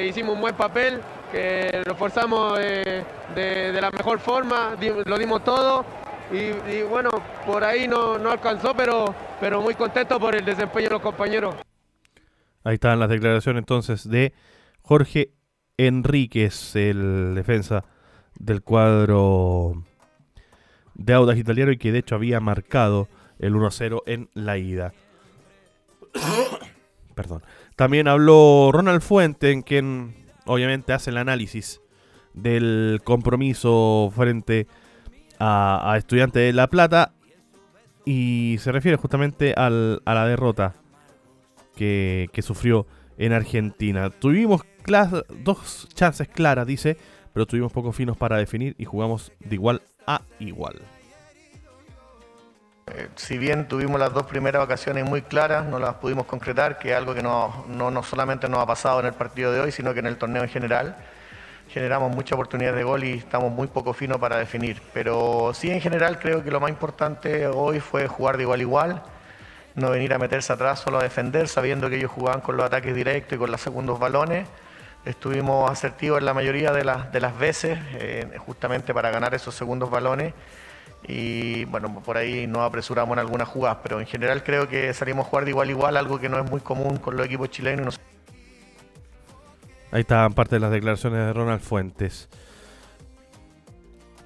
hicimos 0.05 0.35
un 0.35 0.41
buen 0.41 0.55
papel, 0.55 0.99
que 1.31 1.83
lo 1.85 1.95
forzamos 1.95 2.57
de 2.57 3.79
la 3.79 3.91
mejor 3.91 4.19
forma, 4.19 4.75
lo 5.05 5.17
dimos 5.17 5.43
todo 5.43 5.85
y, 6.31 6.81
bueno, 6.83 7.09
por 7.45 7.63
ahí 7.63 7.87
no, 7.87 8.13
alcanzó, 8.29 8.73
pero, 8.75 9.13
pero 9.39 9.61
muy 9.61 9.75
contento 9.75 10.19
por 10.19 10.35
el 10.35 10.45
desempeño 10.45 10.85
de 10.85 10.93
los 10.93 11.01
compañeros. 11.01 11.55
Ahí 12.63 12.75
están 12.75 12.99
las 12.99 13.09
declaraciones 13.09 13.61
entonces 13.61 14.07
de 14.07 14.33
Jorge 14.81 15.33
Enríquez, 15.77 16.75
el 16.75 17.33
defensa 17.35 17.83
del 18.37 18.61
cuadro 18.61 19.83
de 20.93 21.13
Audax 21.13 21.39
Italiano 21.39 21.71
y 21.71 21.77
que 21.77 21.91
de 21.91 21.99
hecho 21.99 22.15
había 22.15 22.39
marcado 22.39 23.07
el 23.39 23.55
1-0 23.55 24.03
en 24.05 24.29
la 24.33 24.57
ida. 24.57 24.93
Perdón. 27.15 27.43
También 27.75 28.07
habló 28.07 28.69
Ronald 28.71 29.01
Fuente, 29.01 29.51
en 29.51 29.63
quien 29.63 30.15
obviamente 30.45 30.93
hace 30.93 31.09
el 31.09 31.17
análisis 31.17 31.81
del 32.33 33.01
compromiso 33.03 34.11
frente 34.15 34.67
a, 34.67 34.80
a 35.43 35.95
Estudiantes 35.97 36.41
de 36.41 36.53
La 36.53 36.67
Plata 36.67 37.13
y 38.05 38.57
se 38.59 38.71
refiere 38.71 38.97
justamente 38.97 39.53
a 39.55 39.69
la 39.69 40.25
derrota 40.25 40.75
que, 41.75 42.41
sufrió 42.41 42.85
en 43.17 43.33
Argentina. 43.33 44.09
Tuvimos 44.09 44.61
dos 45.43 45.87
chances 45.93 46.27
claras, 46.27 46.67
dice, 46.67 46.97
pero 47.33 47.45
tuvimos 47.45 47.71
pocos 47.71 47.95
finos 47.95 48.17
para 48.17 48.37
definir 48.37 48.75
y 48.77 48.85
jugamos 48.85 49.31
de 49.39 49.55
igual 49.55 49.81
a 50.07 50.21
igual. 50.39 50.81
Eh, 52.87 53.07
si 53.15 53.37
bien 53.37 53.67
tuvimos 53.67 53.99
las 53.99 54.13
dos 54.13 54.23
primeras 54.23 54.61
vacaciones 54.61 55.05
muy 55.05 55.21
claras, 55.21 55.65
no 55.65 55.79
las 55.79 55.95
pudimos 55.95 56.25
concretar, 56.25 56.77
que 56.77 56.91
es 56.91 56.95
algo 56.95 57.13
que 57.13 57.21
no, 57.23 57.65
no, 57.67 58.03
solamente 58.03 58.49
nos 58.49 58.59
ha 58.59 58.65
pasado 58.65 58.99
en 58.99 59.05
el 59.05 59.13
partido 59.13 59.51
de 59.51 59.61
hoy, 59.61 59.71
sino 59.71 59.93
que 59.93 59.99
en 59.99 60.07
el 60.07 60.17
torneo 60.17 60.43
en 60.43 60.49
general. 60.49 60.97
Generamos 61.69 62.13
muchas 62.13 62.33
oportunidades 62.33 62.77
de 62.77 62.83
gol 62.83 63.03
y 63.03 63.13
estamos 63.13 63.51
muy 63.51 63.67
poco 63.67 63.93
finos 63.93 64.17
para 64.17 64.37
definir. 64.37 64.81
Pero 64.93 65.51
sí, 65.53 65.71
en 65.71 65.81
general, 65.81 66.19
creo 66.19 66.43
que 66.43 66.51
lo 66.51 66.59
más 66.59 66.69
importante 66.69 67.47
hoy 67.47 67.79
fue 67.79 68.07
jugar 68.07 68.37
de 68.37 68.43
igual 68.43 68.59
a 68.59 68.63
igual, 68.63 69.03
no 69.75 69.89
venir 69.89 70.13
a 70.13 70.17
meterse 70.17 70.51
atrás 70.51 70.79
solo 70.79 70.99
a 70.99 71.03
defender, 71.03 71.47
sabiendo 71.47 71.89
que 71.89 71.95
ellos 71.95 72.11
jugaban 72.11 72.41
con 72.41 72.57
los 72.57 72.65
ataques 72.65 72.93
directos 72.93 73.35
y 73.35 73.39
con 73.39 73.51
los 73.51 73.61
segundos 73.61 73.99
balones. 73.99 74.47
Estuvimos 75.05 75.71
asertivos 75.71 76.19
en 76.19 76.25
la 76.25 76.33
mayoría 76.33 76.71
de, 76.71 76.83
las, 76.83 77.11
de 77.11 77.21
las 77.21 77.37
veces, 77.37 77.79
eh, 77.93 78.37
justamente 78.45 78.93
para 78.93 79.09
ganar 79.09 79.33
esos 79.33 79.55
segundos 79.55 79.89
balones 79.89 80.33
y 81.07 81.65
bueno, 81.65 82.01
por 82.03 82.17
ahí 82.17 82.45
nos 82.47 82.61
apresuramos 82.61 83.13
en 83.13 83.19
algunas 83.19 83.47
jugadas, 83.47 83.79
pero 83.81 83.99
en 83.99 84.05
general 84.05 84.43
creo 84.43 84.67
que 84.69 84.93
salimos 84.93 85.25
a 85.25 85.29
jugar 85.29 85.45
de 85.45 85.51
igual 85.51 85.67
a 85.67 85.71
igual, 85.71 85.97
algo 85.97 86.19
que 86.19 86.29
no 86.29 86.39
es 86.39 86.49
muy 86.49 86.61
común 86.61 86.97
con 86.97 87.17
los 87.17 87.25
equipos 87.25 87.49
chilenos. 87.49 87.99
Ahí 89.91 90.01
están 90.01 90.33
parte 90.33 90.55
de 90.55 90.61
las 90.61 90.71
declaraciones 90.71 91.19
de 91.19 91.33
Ronald 91.33 91.61
Fuentes, 91.61 92.29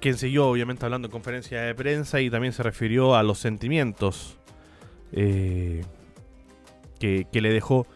quien 0.00 0.16
siguió 0.16 0.46
obviamente 0.48 0.84
hablando 0.84 1.08
en 1.08 1.12
conferencia 1.12 1.60
de 1.62 1.74
prensa 1.74 2.20
y 2.20 2.30
también 2.30 2.52
se 2.52 2.62
refirió 2.62 3.16
a 3.16 3.24
los 3.24 3.38
sentimientos 3.38 4.38
eh, 5.12 5.84
que, 7.00 7.26
que 7.32 7.40
le 7.40 7.52
dejó 7.52 7.86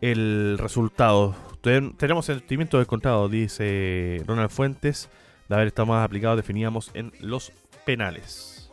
el 0.00 0.56
resultado. 0.58 1.34
Tenemos 1.60 2.24
sentimientos 2.24 2.80
descontados, 2.80 3.30
dice 3.30 4.22
Ronald 4.26 4.50
Fuentes, 4.50 5.10
de 5.48 5.54
haber 5.54 5.66
estado 5.66 5.86
más 5.86 6.04
aplicado, 6.04 6.34
definíamos 6.34 6.90
en 6.94 7.12
los 7.20 7.52
penales. 7.84 8.70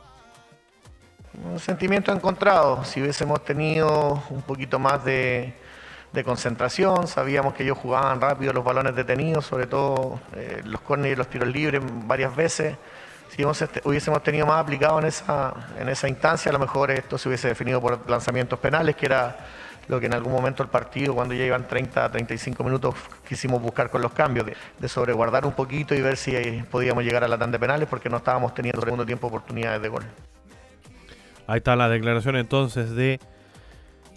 Un 1.43 1.59
sentimiento 1.59 2.13
encontrado. 2.13 2.85
Si 2.85 3.01
hubiésemos 3.01 3.43
tenido 3.43 4.24
un 4.29 4.41
poquito 4.43 4.79
más 4.79 5.03
de, 5.03 5.53
concentración, 6.24 7.07
sabíamos 7.07 7.53
que 7.53 7.63
ellos 7.63 7.77
jugaban 7.77 8.22
rápido 8.22 8.53
los 8.53 8.63
balones 8.63 8.95
detenidos, 8.95 9.45
sobre 9.45 9.67
todo 9.67 10.19
eh, 10.36 10.62
los 10.63 10.81
córneres 10.81 11.15
y 11.15 11.17
los 11.17 11.27
tiros 11.27 11.50
libres 11.50 11.81
varias 12.05 12.36
veces. 12.36 12.75
Si 13.29 13.43
hubiésemos 13.43 14.24
tenido 14.24 14.45
más 14.45 14.62
aplicado 14.62 15.00
en 15.00 15.05
esa, 15.05 15.53
en 15.79 15.89
esa 15.89 16.07
instancia, 16.07 16.50
a 16.50 16.53
lo 16.53 16.60
mejor 16.60 16.91
esto 16.91 17.17
se 17.17 17.27
hubiese 17.27 17.50
definido 17.50 17.81
por 17.81 18.10
lanzamientos 18.10 18.57
penales, 18.60 18.95
que 18.95 19.07
era 19.07 19.36
lo 19.88 20.00
que 20.00 20.05
en 20.05 20.13
algún 20.13 20.31
momento 20.31 20.63
el 20.63 20.69
partido, 20.69 21.13
cuando 21.13 21.34
ya 21.34 21.45
iban 21.45 21.67
30, 21.67 22.12
35 22.12 22.63
minutos, 22.63 22.95
quisimos 23.27 23.62
buscar 23.62 23.89
con 23.89 24.01
los 24.01 24.13
cambios, 24.13 24.48
de, 24.79 24.88
sobreguardar 24.88 25.45
un 25.45 25.53
poquito 25.53 25.93
y 25.95 26.01
ver 26.01 26.17
si 26.17 26.34
podíamos 26.72 27.03
llegar 27.03 27.24
a 27.24 27.27
la 27.27 27.38
tanda 27.38 27.57
de 27.57 27.60
penales, 27.60 27.88
porque 27.89 28.10
no 28.10 28.17
estábamos 28.17 28.53
teniendo 28.53 28.81
segundo 28.81 29.05
tiempo 29.05 29.27
oportunidades 29.27 29.81
de 29.81 29.89
gol. 29.89 30.03
Ahí 31.48 31.57
está 31.57 31.75
la 31.75 31.89
declaración 31.89 32.38
entonces 32.38 32.91
de 32.91 33.19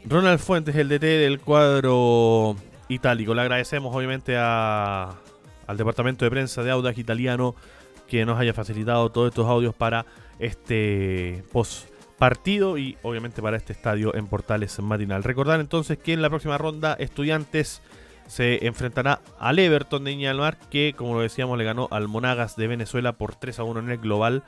Ronald 0.09 0.39
Fuentes, 0.39 0.75
el 0.75 0.89
DT 0.89 1.03
del 1.03 1.39
cuadro 1.39 2.57
itálico. 2.89 3.35
Le 3.35 3.43
agradecemos 3.43 3.95
obviamente 3.95 4.37
a, 4.39 5.17
al 5.67 5.77
departamento 5.77 6.25
de 6.25 6.31
prensa 6.31 6.63
de 6.63 6.71
Audax 6.71 6.97
Italiano 6.97 7.55
que 8.07 8.25
nos 8.25 8.41
haya 8.41 8.55
facilitado 8.55 9.11
todos 9.11 9.29
estos 9.29 9.47
audios 9.47 9.75
para 9.75 10.07
este 10.39 11.45
post 11.53 11.91
partido 12.17 12.79
y 12.79 12.97
obviamente 13.03 13.43
para 13.43 13.59
este 13.59 13.75
estadio 13.75 14.15
en 14.15 14.27
Portales 14.29 14.81
Matinal. 14.81 15.25
Recordar 15.25 15.61
entonces 15.61 15.99
que 15.99 16.15
en 16.15 16.23
la 16.23 16.31
próxima 16.31 16.57
ronda 16.57 16.95
Estudiantes 16.99 17.83
se 18.27 18.67
enfrentará 18.67 19.21
al 19.39 19.59
Everton 19.59 20.05
de 20.05 20.13
Niña 20.13 20.29
del 20.31 20.39
Mar 20.39 20.59
que 20.71 20.95
como 20.97 21.17
lo 21.17 21.21
decíamos 21.21 21.59
le 21.59 21.65
ganó 21.65 21.87
al 21.91 22.09
Monagas 22.09 22.57
de 22.57 22.67
Venezuela 22.67 23.13
por 23.13 23.35
3 23.35 23.59
a 23.59 23.65
1 23.65 23.81
en 23.81 23.91
el 23.91 23.99
global. 23.99 24.43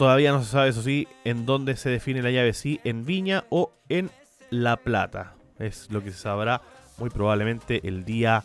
Todavía 0.00 0.32
no 0.32 0.42
se 0.42 0.48
sabe 0.52 0.70
eso 0.70 0.80
sí 0.80 1.06
en 1.24 1.44
dónde 1.44 1.76
se 1.76 1.90
define 1.90 2.22
la 2.22 2.30
llave, 2.30 2.54
si 2.54 2.80
en 2.84 3.04
Viña 3.04 3.44
o 3.50 3.74
en 3.90 4.10
La 4.48 4.78
Plata. 4.78 5.34
Es 5.58 5.90
lo 5.90 6.02
que 6.02 6.10
se 6.10 6.16
sabrá 6.16 6.62
muy 6.96 7.10
probablemente 7.10 7.86
el 7.86 8.06
día 8.06 8.42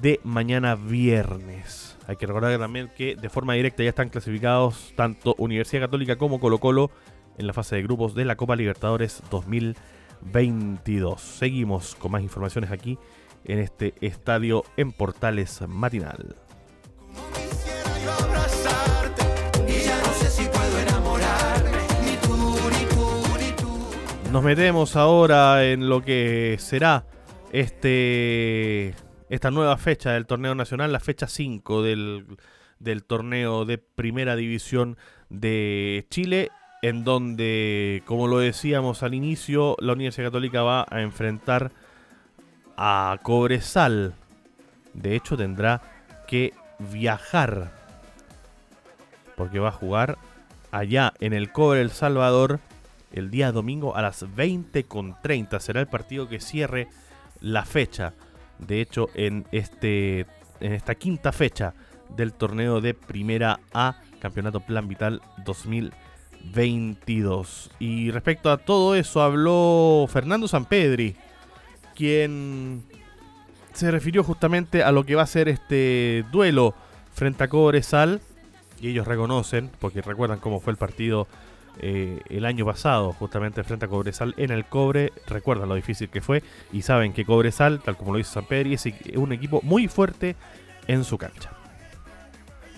de 0.00 0.20
mañana 0.22 0.76
viernes. 0.76 1.98
Hay 2.06 2.14
que 2.14 2.26
recordar 2.26 2.56
también 2.60 2.88
que 2.96 3.16
de 3.16 3.28
forma 3.28 3.54
directa 3.54 3.82
ya 3.82 3.88
están 3.88 4.10
clasificados 4.10 4.92
tanto 4.94 5.34
Universidad 5.38 5.86
Católica 5.86 6.14
como 6.14 6.38
Colo 6.38 6.58
Colo 6.58 6.92
en 7.36 7.48
la 7.48 7.52
fase 7.52 7.74
de 7.74 7.82
grupos 7.82 8.14
de 8.14 8.24
la 8.24 8.36
Copa 8.36 8.54
Libertadores 8.54 9.24
2022. 9.28 11.20
Seguimos 11.20 11.96
con 11.96 12.12
más 12.12 12.22
informaciones 12.22 12.70
aquí 12.70 12.96
en 13.44 13.58
este 13.58 13.92
estadio 14.02 14.62
en 14.76 14.92
Portales 14.92 15.62
Matinal. 15.66 16.45
Nos 24.32 24.42
metemos 24.42 24.96
ahora 24.96 25.64
en 25.64 25.88
lo 25.88 26.02
que 26.02 26.56
será 26.58 27.04
este 27.52 28.94
esta 29.28 29.50
nueva 29.50 29.76
fecha 29.76 30.12
del 30.12 30.26
torneo 30.26 30.54
nacional, 30.54 30.92
la 30.92 31.00
fecha 31.00 31.26
5 31.26 31.82
del, 31.82 32.26
del 32.78 33.04
torneo 33.04 33.64
de 33.64 33.78
primera 33.78 34.36
división 34.36 34.96
de 35.30 36.06
Chile, 36.10 36.50
en 36.82 37.04
donde, 37.04 38.02
como 38.04 38.26
lo 38.26 38.38
decíamos 38.38 39.02
al 39.02 39.14
inicio, 39.14 39.76
la 39.80 39.94
Universidad 39.94 40.28
Católica 40.28 40.62
va 40.62 40.86
a 40.88 41.00
enfrentar 41.02 41.72
a 42.76 43.18
Cobresal. 43.22 44.14
De 44.92 45.16
hecho, 45.16 45.36
tendrá 45.36 45.82
que 46.28 46.52
viajar, 46.78 47.72
porque 49.36 49.58
va 49.58 49.68
a 49.68 49.72
jugar 49.72 50.18
allá 50.70 51.14
en 51.20 51.32
el 51.32 51.52
Cobre 51.52 51.80
El 51.80 51.90
Salvador 51.90 52.60
el 53.12 53.30
día 53.30 53.52
domingo 53.52 53.96
a 53.96 54.02
las 54.02 54.24
20.30. 54.24 55.60
Será 55.60 55.80
el 55.80 55.86
partido 55.86 56.28
que 56.28 56.40
cierre 56.40 56.88
la 57.40 57.64
fecha 57.64 58.14
de 58.58 58.80
hecho, 58.80 59.10
en, 59.14 59.46
este, 59.52 60.26
en 60.60 60.72
esta 60.72 60.94
quinta 60.94 61.32
fecha 61.32 61.74
del 62.16 62.32
torneo 62.32 62.80
de 62.80 62.94
Primera 62.94 63.60
A, 63.72 64.00
Campeonato 64.20 64.60
Plan 64.60 64.86
Vital 64.88 65.20
2022. 65.44 67.70
Y 67.78 68.10
respecto 68.10 68.50
a 68.50 68.56
todo 68.58 68.94
eso, 68.94 69.22
habló 69.22 70.06
Fernando 70.08 70.48
Sampedri, 70.48 71.16
quien 71.94 72.82
se 73.72 73.90
refirió 73.90 74.22
justamente 74.24 74.82
a 74.82 74.92
lo 74.92 75.04
que 75.04 75.16
va 75.16 75.22
a 75.22 75.26
ser 75.26 75.48
este 75.48 76.24
duelo 76.32 76.74
frente 77.12 77.44
a 77.44 77.48
Cobresal. 77.48 78.22
Y 78.80 78.88
ellos 78.88 79.06
reconocen, 79.06 79.70
porque 79.78 80.00
recuerdan 80.02 80.38
cómo 80.38 80.60
fue 80.60 80.72
el 80.72 80.76
partido 80.76 81.26
eh, 81.78 82.20
el 82.30 82.46
año 82.46 82.64
pasado, 82.64 83.12
justamente 83.12 83.62
frente 83.62 83.84
a 83.84 83.88
Cobresal 83.88 84.34
en 84.36 84.50
el 84.50 84.64
Cobre. 84.64 85.12
Recuerdan 85.26 85.68
lo 85.68 85.74
difícil 85.74 86.08
que 86.08 86.20
fue 86.20 86.42
y 86.72 86.82
saben 86.82 87.12
que 87.12 87.24
Cobresal, 87.24 87.82
tal 87.82 87.96
como 87.96 88.12
lo 88.12 88.18
dice 88.18 88.32
San 88.32 88.46
Pedro, 88.46 88.70
es 88.72 88.86
un 89.14 89.32
equipo 89.32 89.60
muy 89.62 89.88
fuerte 89.88 90.36
en 90.86 91.04
su 91.04 91.18
cancha. 91.18 91.50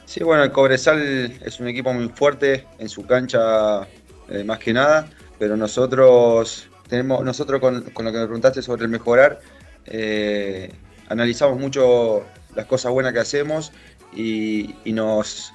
Sí, 0.05 0.25
bueno, 0.25 0.43
el 0.43 0.53
Cobresal 0.53 1.01
es 1.45 1.61
un 1.61 1.69
equipo 1.69 1.93
muy 1.93 2.09
fuerte 2.09 2.67
en 2.79 2.89
su 2.89 3.07
cancha, 3.07 3.83
eh, 4.29 4.43
más 4.45 4.59
que 4.59 4.73
nada, 4.73 5.09
pero 5.39 5.57
nosotros 5.57 6.69
tenemos, 6.89 7.23
nosotros 7.25 7.61
con, 7.61 7.85
lo 7.85 8.13
que 8.13 8.19
me 8.19 8.25
preguntaste 8.25 8.63
sobre 8.63 8.85
el 8.85 8.89
mejorar, 8.89 9.41
eh, 9.85 10.73
analizamos 11.09 11.61
mucho 11.61 12.25
las 12.55 12.67
cosas 12.67 12.91
buenas 12.91 13.13
que 13.13 13.21
hacemos 13.21 13.71
y, 14.15 14.75
nos, 14.87 15.53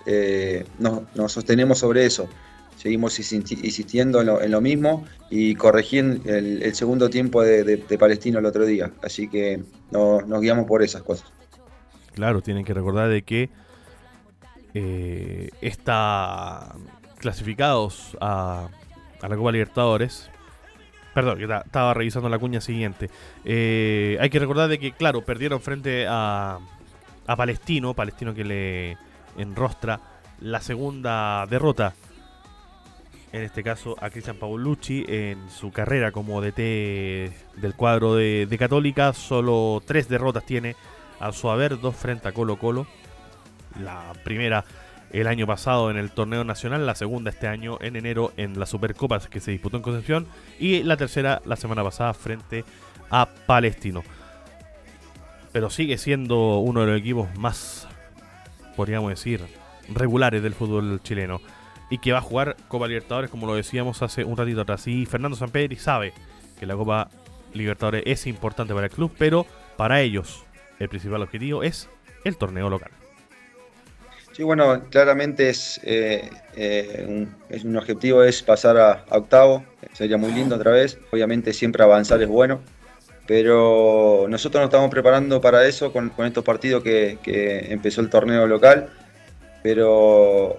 nos 1.15 1.31
sostenemos 1.31 1.79
sobre 1.79 2.05
eso 2.05 2.29
seguimos 2.83 3.17
insistiendo 3.17 4.19
en 4.41 4.51
lo, 4.51 4.59
mismo 4.59 5.05
y 5.29 5.55
corrigiendo 5.55 6.29
el, 6.29 6.75
segundo 6.75 7.09
tiempo 7.09 7.41
de, 7.41 7.77
Palestino 7.97 8.39
el 8.39 8.45
otro 8.45 8.65
día. 8.65 8.91
Así 9.01 9.29
que 9.29 9.63
nos 9.89 10.41
guiamos 10.41 10.65
por 10.65 10.83
esas 10.83 11.01
cosas. 11.01 11.31
Claro, 12.13 12.41
tienen 12.41 12.65
que 12.65 12.73
recordar 12.73 13.07
de 13.07 13.21
que 13.21 13.49
eh, 14.73 15.49
está 15.61 16.75
clasificados 17.19 18.17
a, 18.19 18.67
la 19.21 19.37
Copa 19.37 19.53
Libertadores. 19.53 20.29
Perdón, 21.13 21.37
que 21.37 21.45
estaba 21.45 21.93
revisando 21.93 22.27
la 22.27 22.37
cuña 22.37 22.59
siguiente. 22.59 23.09
Eh, 23.45 24.17
hay 24.19 24.29
que 24.29 24.39
recordar 24.39 24.67
de 24.67 24.77
que, 24.77 24.91
claro, 24.91 25.21
perdieron 25.23 25.61
frente 25.61 26.05
a, 26.05 26.59
a 27.27 27.35
Palestino, 27.37 27.93
Palestino 27.93 28.33
que 28.33 28.43
le 28.43 28.97
enrostra 29.37 30.01
la 30.41 30.59
segunda 30.59 31.45
derrota. 31.45 31.93
En 33.33 33.41
este 33.41 33.63
caso 33.63 33.95
a 33.99 34.11
Cristian 34.11 34.37
Paolucci 34.37 35.05
en 35.07 35.49
su 35.49 35.71
carrera 35.71 36.11
como 36.11 36.39
DT 36.39 36.57
del 37.57 37.73
cuadro 37.75 38.13
de, 38.13 38.45
de 38.47 38.57
Católica. 38.59 39.11
Solo 39.11 39.81
tres 39.83 40.07
derrotas 40.07 40.45
tiene 40.45 40.75
a 41.19 41.31
su 41.31 41.49
haber, 41.49 41.79
dos 41.79 41.95
frente 41.95 42.27
a 42.27 42.31
Colo 42.31 42.57
Colo. 42.57 42.85
La 43.81 44.13
primera 44.23 44.63
el 45.11 45.25
año 45.25 45.47
pasado 45.47 45.89
en 45.89 45.97
el 45.97 46.11
torneo 46.11 46.43
nacional, 46.43 46.85
la 46.85 46.93
segunda 46.93 47.31
este 47.31 47.47
año 47.47 47.79
en 47.81 47.95
enero 47.95 48.33
en 48.37 48.59
la 48.59 48.67
Supercopa 48.67 49.19
que 49.19 49.39
se 49.39 49.49
disputó 49.49 49.77
en 49.77 49.83
Concepción 49.83 50.27
y 50.59 50.83
la 50.83 50.95
tercera 50.95 51.41
la 51.45 51.55
semana 51.55 51.83
pasada 51.83 52.13
frente 52.13 52.65
a 53.09 53.27
Palestino. 53.47 54.03
Pero 55.51 55.71
sigue 55.71 55.97
siendo 55.97 56.59
uno 56.59 56.81
de 56.81 56.87
los 56.87 56.99
equipos 56.99 57.35
más, 57.35 57.87
podríamos 58.75 59.09
decir, 59.09 59.41
regulares 59.91 60.43
del 60.43 60.53
fútbol 60.53 61.01
chileno 61.01 61.41
y 61.93 61.99
que 61.99 62.11
va 62.11 62.17
a 62.17 62.21
jugar 62.21 62.57
Copa 62.69 62.87
Libertadores 62.87 63.29
como 63.29 63.45
lo 63.45 63.53
decíamos 63.53 64.01
hace 64.01 64.23
un 64.23 64.35
ratito 64.35 64.61
atrás. 64.61 64.87
Y 64.87 65.05
Fernando 65.05 65.37
Sampedri 65.37 65.75
sabe 65.75 66.11
que 66.59 66.65
la 66.65 66.75
Copa 66.75 67.07
Libertadores 67.53 68.01
es 68.07 68.25
importante 68.25 68.73
para 68.73 68.87
el 68.87 68.91
club, 68.91 69.11
pero 69.15 69.45
para 69.77 70.01
ellos 70.01 70.43
el 70.79 70.89
principal 70.89 71.21
objetivo 71.21 71.61
es 71.61 71.87
el 72.23 72.35
torneo 72.35 72.67
local. 72.67 72.89
Sí, 74.31 74.41
bueno, 74.41 74.85
claramente 74.89 75.49
es, 75.49 75.79
eh, 75.83 76.31
eh, 76.55 77.05
un, 77.07 77.35
es 77.49 77.63
un 77.63 77.77
objetivo 77.77 78.23
es 78.23 78.41
pasar 78.41 78.75
a, 78.75 79.05
octavo, 79.11 79.63
sería 79.91 80.17
muy 80.17 80.31
lindo 80.31 80.55
otra 80.55 80.71
vez. 80.71 80.97
Obviamente 81.11 81.53
siempre 81.53 81.83
avanzar 81.83 82.19
es 82.23 82.27
bueno, 82.27 82.59
pero 83.27 84.25
nosotros 84.27 84.61
nos 84.61 84.69
estamos 84.69 84.89
preparando 84.89 85.39
para 85.41 85.63
eso 85.67 85.93
con, 85.93 86.11
estos 86.25 86.43
partidos 86.43 86.81
que, 86.81 87.19
empezó 87.69 88.01
el 88.01 88.09
torneo 88.09 88.47
local, 88.47 88.89
pero 89.61 90.57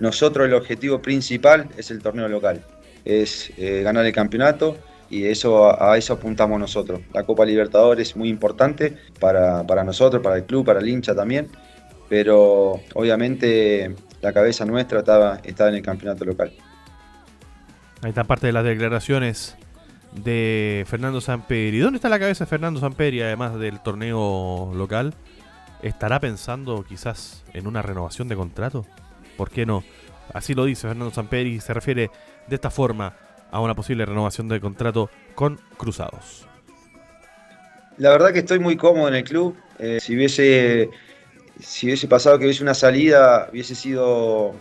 nosotros 0.00 0.46
el 0.46 0.54
objetivo 0.54 1.00
principal 1.00 1.68
es 1.76 1.90
el 1.90 2.02
torneo 2.02 2.28
local, 2.28 2.64
es 3.04 3.52
eh, 3.56 3.82
ganar 3.82 4.04
el 4.04 4.12
campeonato 4.12 4.76
y 5.08 5.24
eso 5.24 5.80
a 5.82 5.96
eso 5.96 6.14
apuntamos 6.14 6.58
nosotros. 6.58 7.00
La 7.12 7.24
Copa 7.24 7.44
Libertadores 7.44 8.10
es 8.10 8.16
muy 8.16 8.28
importante 8.28 8.96
para, 9.18 9.66
para 9.66 9.84
nosotros, 9.84 10.22
para 10.22 10.36
el 10.36 10.44
club, 10.44 10.64
para 10.64 10.80
el 10.80 10.88
hincha 10.88 11.14
también 11.14 11.48
pero 12.10 12.80
obviamente 12.94 13.94
la 14.20 14.32
cabeza 14.32 14.66
nuestra 14.66 14.98
estaba, 14.98 15.40
estaba 15.44 15.70
en 15.70 15.76
el 15.76 15.82
campeonato 15.82 16.24
local. 16.24 16.52
Ahí 18.02 18.08
está 18.08 18.24
parte 18.24 18.48
de 18.48 18.52
las 18.52 18.64
declaraciones 18.64 19.56
de 20.12 20.84
Fernando 20.88 21.20
Samperi. 21.20 21.78
¿Dónde 21.78 21.98
está 21.98 22.08
la 22.08 22.18
cabeza 22.18 22.44
de 22.44 22.48
Fernando 22.48 22.80
Samperi, 22.80 23.22
además 23.22 23.60
del 23.60 23.80
torneo 23.80 24.72
local? 24.74 25.14
¿Estará 25.82 26.18
pensando 26.18 26.82
quizás 26.82 27.44
en 27.54 27.68
una 27.68 27.80
renovación 27.80 28.26
de 28.26 28.34
contrato? 28.34 28.84
¿Por 29.40 29.50
qué 29.50 29.64
no? 29.64 29.82
Así 30.34 30.52
lo 30.52 30.66
dice 30.66 30.86
Fernando 30.86 31.14
Samperi, 31.14 31.60
se 31.60 31.72
refiere 31.72 32.10
de 32.46 32.54
esta 32.56 32.68
forma 32.70 33.16
a 33.50 33.62
una 33.62 33.74
posible 33.74 34.04
renovación 34.04 34.48
de 34.48 34.60
contrato 34.60 35.08
con 35.34 35.58
Cruzados. 35.78 36.46
La 37.96 38.10
verdad 38.10 38.34
que 38.34 38.40
estoy 38.40 38.58
muy 38.58 38.76
cómodo 38.76 39.08
en 39.08 39.14
el 39.14 39.24
club. 39.24 39.56
Eh, 39.78 39.96
si 39.98 40.14
hubiese 40.14 40.90
si 41.58 41.86
hubiese 41.86 42.06
pasado 42.06 42.38
que 42.38 42.44
hubiese 42.44 42.62
una 42.62 42.74
salida, 42.74 43.48
hubiese 43.50 43.74
sido 43.74 44.54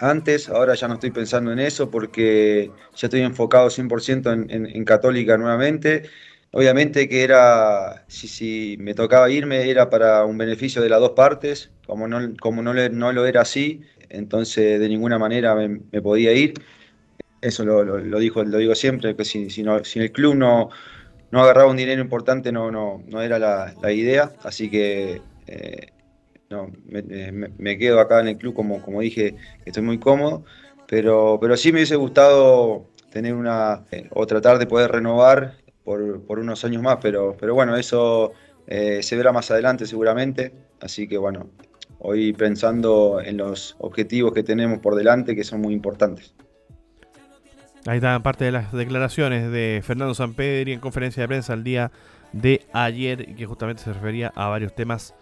antes, 0.00 0.48
ahora 0.48 0.74
ya 0.74 0.88
no 0.88 0.94
estoy 0.94 1.12
pensando 1.12 1.52
en 1.52 1.60
eso 1.60 1.88
porque 1.88 2.68
ya 2.96 3.06
estoy 3.06 3.20
enfocado 3.20 3.68
100% 3.68 4.50
en, 4.50 4.84
Católica 4.84 5.38
nuevamente. 5.38 6.10
Obviamente 6.52 7.08
que 7.08 7.22
era, 7.22 8.04
si, 8.08 8.26
si, 8.26 8.76
me 8.80 8.94
tocaba 8.94 9.30
irme, 9.30 9.70
era 9.70 9.88
para 9.88 10.24
un 10.24 10.36
beneficio 10.36 10.82
de 10.82 10.88
las 10.88 10.98
dos 10.98 11.10
partes, 11.10 11.70
como 11.86 12.08
no, 12.08 12.34
como 12.40 12.60
no, 12.60 12.74
no 12.74 13.12
lo 13.12 13.26
era 13.26 13.42
así, 13.42 13.82
entonces 14.08 14.80
de 14.80 14.88
ninguna 14.88 15.18
manera 15.18 15.54
me, 15.54 16.02
podía 16.02 16.32
ir. 16.32 16.54
Eso 17.40 17.64
lo, 17.64 18.18
dijo, 18.18 18.42
lo 18.44 18.58
digo 18.58 18.74
siempre, 18.74 19.16
que 19.16 19.24
si, 19.24 19.48
si, 19.48 19.62
el 19.62 20.12
club 20.12 20.34
no, 20.34 20.70
no 21.30 21.40
agarraba 21.42 21.70
un 21.70 21.76
dinero 21.76 22.02
importante 22.02 22.52
no, 22.52 22.70
no, 22.70 23.02
no 23.06 23.22
era 23.22 23.38
la, 23.38 23.92
idea, 23.92 24.32
así 24.42 24.68
que 24.70 25.22
eh, 25.46 25.86
no, 26.50 26.70
me, 27.58 27.78
quedo 27.78 28.00
acá 28.00 28.20
en 28.20 28.28
el 28.28 28.36
club, 28.36 28.54
como, 28.54 28.82
como 28.82 29.00
dije, 29.00 29.36
estoy 29.64 29.84
muy 29.84 29.98
cómodo, 29.98 30.44
pero, 30.88 31.38
pero 31.40 31.56
sí 31.56 31.70
me 31.70 31.78
hubiese 31.78 31.96
gustado 31.96 32.90
tener 33.10 33.34
una, 33.34 33.84
eh, 33.90 34.08
o 34.10 34.26
tratar 34.26 34.58
de 34.58 34.66
poder 34.66 34.90
renovar 34.92 35.54
por, 36.26 36.38
unos 36.38 36.64
años 36.64 36.82
más, 36.82 36.98
pero, 37.00 37.36
pero 37.38 37.54
bueno, 37.54 37.76
eso 37.76 38.32
eh, 38.66 39.02
se 39.02 39.16
verá 39.16 39.32
más 39.32 39.50
adelante 39.50 39.86
seguramente, 39.86 40.52
así 40.80 41.08
que 41.08 41.18
bueno, 41.18 41.50
hoy 41.98 42.32
pensando 42.32 43.20
en 43.22 43.36
los 43.36 43.76
objetivos 43.78 44.32
que 44.32 44.42
tenemos 44.42 44.78
por 44.80 44.94
delante, 44.94 45.34
que 45.34 45.44
son 45.44 45.60
muy 45.60 45.74
importantes. 45.74 46.34
Ahí 47.86 47.96
está 47.96 48.20
parte 48.20 48.44
de 48.44 48.52
las 48.52 48.72
declaraciones 48.72 49.50
de 49.50 49.80
Fernando 49.82 50.14
Sampedri 50.14 50.72
en 50.72 50.80
conferencia 50.80 51.22
de 51.22 51.28
prensa 51.28 51.54
el 51.54 51.64
día 51.64 51.90
de 52.32 52.66
ayer, 52.72 53.34
que 53.34 53.46
justamente 53.46 53.82
se 53.82 53.92
refería 53.92 54.32
a 54.34 54.48
varios 54.48 54.74
temas 54.74 55.14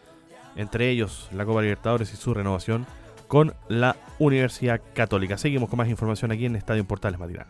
entre 0.57 0.91
ellos 0.91 1.29
la 1.33 1.45
Copa 1.45 1.63
Libertadores 1.63 2.13
y 2.13 2.17
su 2.17 2.35
renovación 2.35 2.85
con 3.29 3.55
la 3.69 3.97
Universidad 4.19 4.81
Católica. 4.95 5.39
Seguimos 5.39 5.69
con 5.69 5.77
más 5.77 5.89
información 5.89 6.33
aquí 6.33 6.47
en 6.47 6.57
Estadio 6.57 6.85
Portales 6.85 7.21
Matinal. 7.21 7.47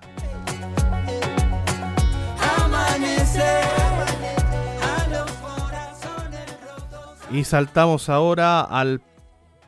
Y 7.30 7.44
saltamos 7.44 8.08
ahora 8.08 8.62
al 8.62 9.02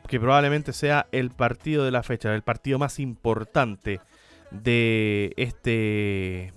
que 0.07 0.19
probablemente 0.19 0.73
sea 0.73 1.07
el 1.11 1.29
partido 1.29 1.85
de 1.85 1.91
la 1.91 2.03
fecha, 2.03 2.33
el 2.33 2.41
partido 2.41 2.79
más 2.79 2.99
importante 2.99 4.01
de 4.49 5.33
este 5.37 6.53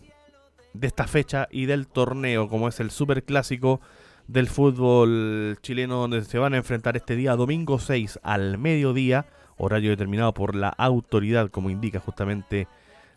de 0.72 0.86
esta 0.86 1.06
fecha 1.06 1.46
y 1.52 1.66
del 1.66 1.86
torneo, 1.86 2.48
como 2.48 2.66
es 2.68 2.80
el 2.80 2.90
Super 2.90 3.22
Clásico 3.22 3.80
del 4.26 4.48
fútbol 4.48 5.58
chileno 5.62 5.96
donde 5.96 6.24
se 6.24 6.38
van 6.38 6.54
a 6.54 6.56
enfrentar 6.56 6.96
este 6.96 7.14
día 7.14 7.36
domingo 7.36 7.78
6 7.78 8.18
al 8.22 8.58
mediodía, 8.58 9.26
horario 9.56 9.90
determinado 9.90 10.34
por 10.34 10.56
la 10.56 10.70
autoridad 10.70 11.50
como 11.50 11.70
indica 11.70 12.00
justamente 12.00 12.66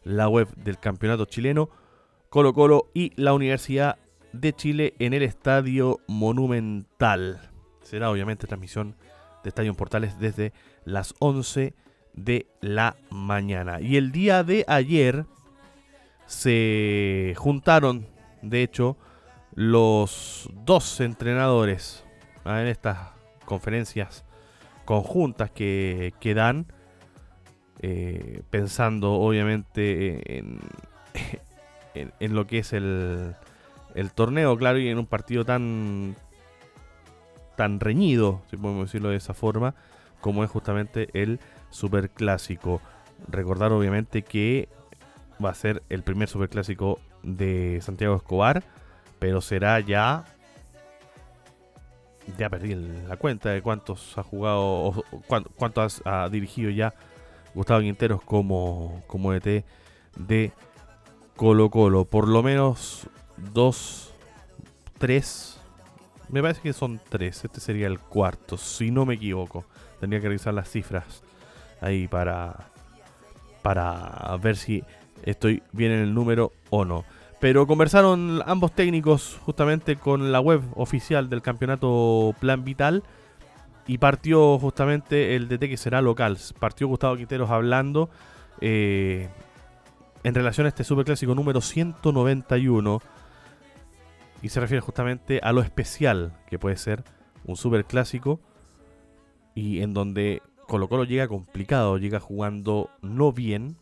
la 0.03 0.29
web 0.29 0.49
del 0.55 0.77
campeonato 0.77 1.25
chileno, 1.25 1.69
Colo 2.29 2.53
Colo 2.53 2.89
y 2.93 3.13
la 3.15 3.33
Universidad 3.33 3.97
de 4.33 4.53
Chile 4.53 4.93
en 4.99 5.13
el 5.13 5.23
Estadio 5.23 5.99
Monumental. 6.07 7.39
Será 7.81 8.11
obviamente 8.11 8.47
transmisión 8.47 8.95
de 9.43 9.49
Estadio 9.49 9.73
Portales 9.73 10.19
desde 10.19 10.51
las 10.83 11.15
11 11.19 11.73
de 12.13 12.47
la 12.59 12.97
mañana. 13.09 13.79
Y 13.79 13.95
el 13.95 14.11
día 14.11 14.43
de 14.43 14.65
ayer 14.67 15.25
se 16.25 17.33
juntaron, 17.37 18.05
de 18.41 18.63
hecho, 18.63 18.97
los 19.55 20.49
dos 20.65 20.99
entrenadores 20.99 22.03
en 22.45 22.67
estas 22.67 23.09
conferencias 23.45 24.25
conjuntas 24.85 25.51
que, 25.51 26.13
que 26.19 26.33
dan, 26.33 26.67
eh, 27.79 28.41
pensando 28.49 29.13
obviamente 29.13 30.37
en, 30.37 30.59
en, 32.19 32.35
lo 32.35 32.47
que 32.47 32.59
es 32.59 32.73
el, 32.73 33.35
el 33.95 34.11
torneo, 34.11 34.57
claro, 34.57 34.79
y 34.79 34.89
en 34.89 34.97
un 34.97 35.05
partido 35.05 35.45
tan, 35.45 36.15
tan 37.55 37.79
reñido, 37.79 38.41
si 38.49 38.57
podemos 38.57 38.85
decirlo 38.85 39.09
de 39.09 39.17
esa 39.17 39.33
forma, 39.33 39.75
como 40.21 40.43
es 40.43 40.49
justamente 40.49 41.09
el 41.13 41.39
Superclásico. 41.69 42.81
Recordar 43.27 43.71
obviamente 43.71 44.21
que 44.21 44.69
va 45.43 45.49
a 45.49 45.55
ser 45.55 45.83
el 45.89 46.03
primer 46.03 46.29
Superclásico 46.29 46.99
de 47.23 47.79
Santiago 47.81 48.15
Escobar 48.15 48.63
pero 49.19 49.41
será 49.41 49.79
ya. 49.79 50.25
Ya 52.37 52.49
perdí 52.49 52.75
la 52.75 53.15
cuenta 53.15 53.51
de 53.51 53.61
cuántos 53.61 54.17
ha 54.17 54.23
jugado, 54.23 54.61
o 54.61 55.03
cuántos 55.55 56.01
ha 56.03 56.27
dirigido 56.27 56.69
ya 56.69 56.93
Gustavo 57.55 57.79
Quinteros 57.79 58.21
como, 58.21 59.01
como 59.07 59.33
ET 59.33 59.63
de 60.17 60.51
Colo 61.37 61.69
Colo. 61.69 62.03
Por 62.03 62.27
lo 62.27 62.43
menos 62.43 63.07
dos, 63.53 64.13
tres. 64.97 65.61
Me 66.29 66.41
parece 66.41 66.61
que 66.61 66.73
son 66.73 66.99
tres. 67.07 67.45
Este 67.45 67.61
sería 67.61 67.87
el 67.87 67.99
cuarto, 67.99 68.57
si 68.57 68.91
no 68.91 69.05
me 69.05 69.13
equivoco. 69.13 69.63
Tendría 70.01 70.19
que 70.19 70.27
revisar 70.27 70.53
las 70.53 70.69
cifras 70.69 71.23
ahí 71.79 72.07
para, 72.07 72.71
para 73.61 74.35
ver 74.41 74.57
si 74.57 74.83
estoy 75.23 75.63
bien 75.71 75.91
en 75.91 75.99
el 75.99 76.13
número 76.13 76.51
o 76.69 76.83
no. 76.83 77.05
Pero 77.39 77.67
conversaron 77.67 78.41
ambos 78.45 78.73
técnicos 78.73 79.39
justamente 79.45 79.95
con 79.95 80.31
la 80.31 80.39
web 80.39 80.61
oficial 80.75 81.29
del 81.29 81.43
campeonato 81.43 82.33
Plan 82.39 82.63
Vital 82.63 83.03
y 83.85 83.99
partió 83.99 84.57
justamente 84.57 85.35
el 85.35 85.47
DT 85.47 85.69
que 85.69 85.77
será 85.77 86.01
local. 86.01 86.37
Partió 86.59 86.87
Gustavo 86.87 87.15
Quinteros 87.15 87.51
hablando 87.51 88.09
eh, 88.59 89.29
en 90.27 90.35
relación 90.35 90.65
a 90.65 90.69
este 90.69 90.83
superclásico 90.83 91.33
número 91.35 91.61
191 91.61 93.01
y 94.41 94.49
se 94.49 94.59
refiere 94.59 94.81
justamente 94.81 95.39
a 95.41 95.53
lo 95.53 95.61
especial 95.61 96.33
que 96.49 96.59
puede 96.59 96.75
ser 96.75 97.05
un 97.45 97.55
superclásico 97.55 98.41
y 99.55 99.81
en 99.81 99.93
donde 99.93 100.41
Colo 100.67 100.89
Colo 100.89 101.05
llega 101.05 101.29
complicado, 101.29 101.97
llega 101.97 102.19
jugando 102.19 102.89
no 103.01 103.31
bien, 103.31 103.77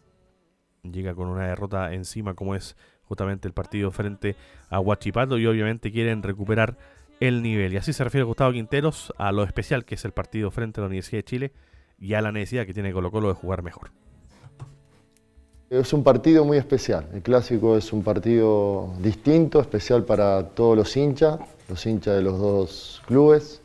llega 0.84 1.16
con 1.16 1.30
una 1.30 1.48
derrota 1.48 1.92
encima 1.94 2.36
como 2.36 2.54
es 2.54 2.78
justamente 3.06 3.48
el 3.48 3.56
partido 3.56 3.90
frente 3.90 4.36
a 4.70 4.80
Huachipato 4.80 5.40
y 5.40 5.48
obviamente 5.48 5.92
quieren 5.92 6.22
recuperar 6.22 6.78
el 7.20 7.42
nivel. 7.42 7.74
Y 7.74 7.78
así 7.78 7.92
se 7.92 8.04
refiere 8.04 8.24
Gustavo 8.24 8.52
Quinteros 8.52 9.12
a 9.18 9.32
lo 9.32 9.42
especial 9.42 9.84
que 9.84 9.96
es 9.96 10.06
el 10.06 10.12
partido 10.12 10.52
frente 10.52 10.80
a 10.80 10.84
la 10.84 10.90
Universidad 10.90 11.18
de 11.18 11.24
Chile 11.24 11.52
y 11.98 12.14
a 12.14 12.22
la 12.22 12.32
necesidad 12.32 12.68
que 12.68 12.74
tiene 12.76 12.94
Colo 12.94 13.10
Colo 13.10 13.30
de 13.30 13.34
jugar 13.34 13.64
mejor. 13.64 14.05
Es 15.70 15.94
un 15.94 16.04
partido 16.04 16.46
muy 16.46 16.58
especial. 16.58 17.08
El 17.12 17.24
clásico 17.24 17.76
es 17.76 17.92
un 17.92 18.04
partido 18.04 18.90
distinto, 19.00 19.60
especial 19.60 20.04
para 20.04 20.50
todos 20.50 20.78
los 20.78 20.96
hinchas, 20.96 21.40
los 21.68 21.84
hinchas 21.88 22.18
de 22.18 22.22
los 22.22 22.38
dos 22.38 23.02
clubes. 23.08 23.62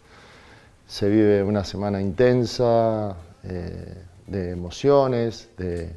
Se 0.87 1.11
vive 1.11 1.43
una 1.43 1.63
semana 1.63 2.01
intensa 2.01 3.17
eh, 3.45 4.03
de 4.27 4.51
emociones, 4.51 5.51
de, 5.59 5.91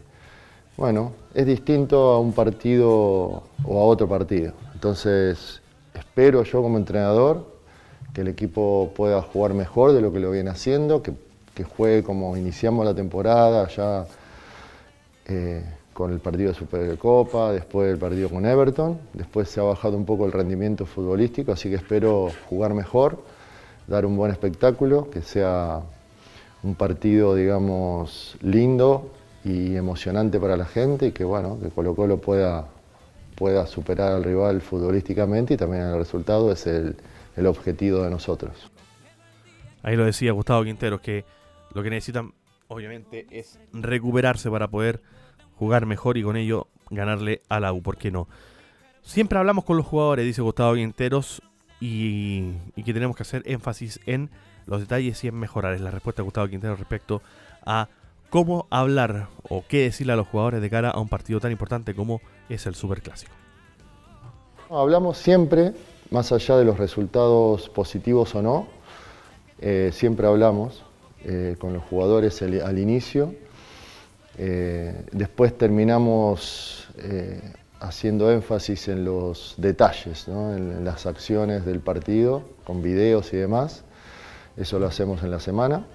bueno, 0.76 1.14
es 1.34 1.46
distinto 1.46 2.10
a 2.10 2.20
un 2.20 2.34
partido 2.34 3.44
o 3.64 3.82
a 3.82 3.86
otro 3.86 4.10
partido. 4.10 4.52
Entonces, 4.74 5.62
espero 5.94 6.44
yo 6.44 6.62
como 6.62 6.78
entrenador 6.78 7.48
que 8.14 8.22
el 8.22 8.28
equipo 8.28 8.92
pueda 8.94 9.22
jugar 9.22 9.54
mejor 9.54 9.94
de 9.94 10.02
lo 10.02 10.12
que 10.12 10.20
lo 10.20 10.32
viene 10.32 10.50
haciendo, 10.50 11.02
que, 11.02 11.14
juegue 11.78 12.04
como 12.04 12.36
iniciamos 12.36 12.84
la 12.84 12.94
temporada 12.94 13.70
ya. 13.70 14.06
Eh, 15.28 15.64
con 15.94 16.12
el 16.12 16.20
partido 16.20 16.50
de 16.50 16.56
Supercopa, 16.56 17.52
después 17.52 17.92
el 17.92 17.98
partido 17.98 18.30
con 18.30 18.46
Everton, 18.46 19.00
después 19.14 19.50
se 19.50 19.60
ha 19.60 19.64
bajado 19.64 19.96
un 19.96 20.06
poco 20.06 20.26
el 20.26 20.32
rendimiento 20.32 20.86
futbolístico, 20.86 21.52
así 21.52 21.70
que 21.70 21.76
espero 21.76 22.32
jugar 22.50 22.74
mejor, 22.74 23.24
dar 23.88 24.06
un 24.06 24.18
buen 24.18 24.32
espectáculo, 24.32 25.10
que 25.10 25.22
sea 25.22 25.82
un 26.64 26.76
partido, 26.76 27.36
digamos, 27.36 28.38
lindo 28.42 29.12
y 29.44 29.76
emocionante 29.76 30.40
para 30.40 30.58
la 30.58 30.66
gente 30.66 31.08
y 31.08 31.12
que, 31.12 31.24
bueno, 31.24 31.60
que 31.62 31.70
Colo 31.70 31.96
Colo 31.96 32.18
pueda, 32.18 32.68
pueda 33.36 33.68
superar 33.68 34.14
al 34.14 34.24
rival 34.24 34.62
futbolísticamente 34.62 35.54
y 35.54 35.58
también 35.58 35.84
el 35.84 35.98
resultado 35.98 36.52
es 36.52 36.66
el, 36.66 36.96
el 37.36 37.46
objetivo 37.46 38.02
de 38.04 38.10
nosotros. 38.10 38.72
Ahí 39.84 39.98
lo 39.98 40.06
decía 40.06 40.32
Gustavo 40.32 40.64
Quinteros, 40.64 41.02
que 41.02 41.26
lo 41.74 41.84
que 41.84 41.90
necesitan, 41.90 42.34
obviamente, 42.70 43.28
es 43.30 43.60
recuperarse 43.74 44.50
para 44.50 44.70
poder 44.70 45.02
jugar 45.64 45.86
mejor 45.86 46.18
y 46.18 46.24
con 46.24 46.36
ello 46.36 46.68
ganarle 46.90 47.42
a 47.48 47.62
la 47.62 47.72
U, 47.72 47.82
¿por 47.82 47.96
qué 47.96 48.12
no? 48.12 48.28
Siempre 49.02 49.40
hablamos 49.40 49.64
con 49.64 49.78
los 49.78 49.86
jugadores, 49.86 50.26
dice 50.26 50.42
Gustavo 50.42 50.76
Quinteros, 50.76 51.42
y, 51.80 52.52
que 52.76 52.94
tenemos 52.94 53.16
que 53.16 53.24
hacer 53.24 53.44
énfasis 53.46 54.02
en 54.06 54.30
los 54.66 54.82
detalles 54.82 55.24
y 55.24 55.30
en 55.30 55.36
mejorar. 55.36 55.74
Es 55.74 55.80
la 55.80 55.90
respuesta 55.90 56.22
de 56.22 56.26
Gustavo 56.26 56.50
Quinteros 56.50 56.80
respecto 56.80 57.22
a 57.66 57.88
cómo 58.30 58.68
hablar 58.72 59.28
o 59.48 59.64
qué 59.68 59.84
decirle 59.84 60.12
a 60.12 60.16
los 60.18 60.28
jugadores 60.28 60.62
de 60.62 60.70
cara 60.70 60.90
a 60.90 61.00
un 61.00 61.08
partido 61.08 61.40
tan 61.40 61.54
importante 61.54 61.96
como 61.96 62.20
es 62.50 62.66
el 62.66 62.76
Superclásico. 62.76 63.32
Hablamos 64.70 65.18
siempre, 65.18 65.74
más 66.12 66.34
allá 66.34 66.58
de 66.58 66.66
los 66.66 66.78
resultados 66.78 67.70
positivos 67.70 68.36
o 68.36 68.42
no, 68.42 68.68
eh, 69.60 69.92
siempre 69.94 70.28
hablamos 70.28 70.84
eh, 71.24 71.56
con 71.58 71.74
los 71.74 71.84
jugadores 71.84 72.42
al 72.42 72.80
inicio 72.80 73.34
eh, 74.38 75.06
después 75.12 75.58
terminamos 75.58 76.88
eh, 76.98 77.40
haciendo 77.80 78.32
énfasis 78.32 78.88
en 78.88 79.06
los 79.06 79.56
detalles, 79.58 80.28
en, 80.28 80.84
las 80.84 81.06
acciones 81.06 81.66
del 81.66 81.80
partido, 81.80 82.44
con 82.64 82.82
videos 82.82 83.34
y 83.34 83.38
demás. 83.38 83.84
Eso 84.58 84.80
lo 84.80 84.88
hacemos 84.88 85.24
en 85.24 85.32
la 85.32 85.40
semana. 85.40 85.86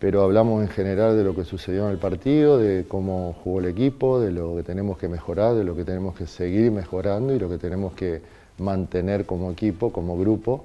Pero 0.00 0.22
hablamos 0.22 0.62
en 0.62 0.68
general 0.68 1.16
de 1.16 1.24
lo 1.24 1.34
que 1.34 1.44
sucedió 1.44 1.86
en 1.86 1.92
el 1.92 1.98
partido, 1.98 2.58
de 2.58 2.84
cómo 2.86 3.36
jugó 3.42 3.60
el 3.60 3.66
equipo, 3.66 4.20
de 4.20 4.32
lo 4.32 4.56
que 4.56 4.62
tenemos 4.62 4.98
que 4.98 5.08
mejorar, 5.08 5.54
de 5.54 5.64
lo 5.64 5.76
que 5.76 5.84
tenemos 5.84 6.14
que 6.14 6.26
seguir 6.26 6.70
mejorando 6.72 7.34
y 7.34 7.38
lo 7.38 7.48
que 7.48 7.58
tenemos 7.58 7.94
que 7.94 8.20
mantener 8.58 9.24
como 9.24 9.50
equipo, 9.50 9.92
como 9.92 10.18
grupo. 10.18 10.64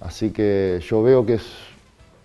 Así 0.00 0.30
que 0.30 0.80
yo 0.88 1.02
veo 1.02 1.26
que 1.26 1.34
es 1.34 1.44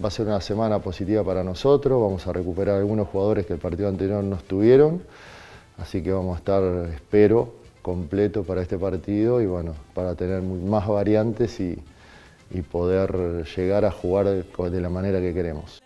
Va 0.04 0.10
a 0.10 0.12
ser 0.12 0.28
una 0.28 0.42
semana 0.42 0.80
positiva 0.80 1.24
para 1.24 1.44
nosotros, 1.44 2.00
vamos 2.00 2.28
a 2.28 2.34
recuperar 2.34 2.78
algunos 2.78 3.08
jugadores 3.08 3.46
que 3.48 3.54
el 3.54 3.60
partido 3.60 3.90
anterior 3.90 4.24
no 4.24 4.36
estuvieron, 4.36 5.02
así 5.78 6.04
que 6.04 6.12
vamos 6.12 6.36
a 6.36 6.38
estar, 6.38 6.64
espero, 6.94 7.56
completo 7.82 8.44
para 8.44 8.62
este 8.62 8.78
partido 8.78 9.42
y 9.42 9.48
bueno, 9.48 9.74
para 9.94 10.14
tener 10.16 10.42
más 10.42 10.88
variantes 10.88 11.60
y, 11.60 11.82
poder 12.72 13.46
llegar 13.56 13.86
a 13.86 13.92
jugar 13.92 14.26
de 14.26 14.82
la 14.82 14.90
manera 14.90 15.20
que 15.20 15.34
queremos. 15.34 15.82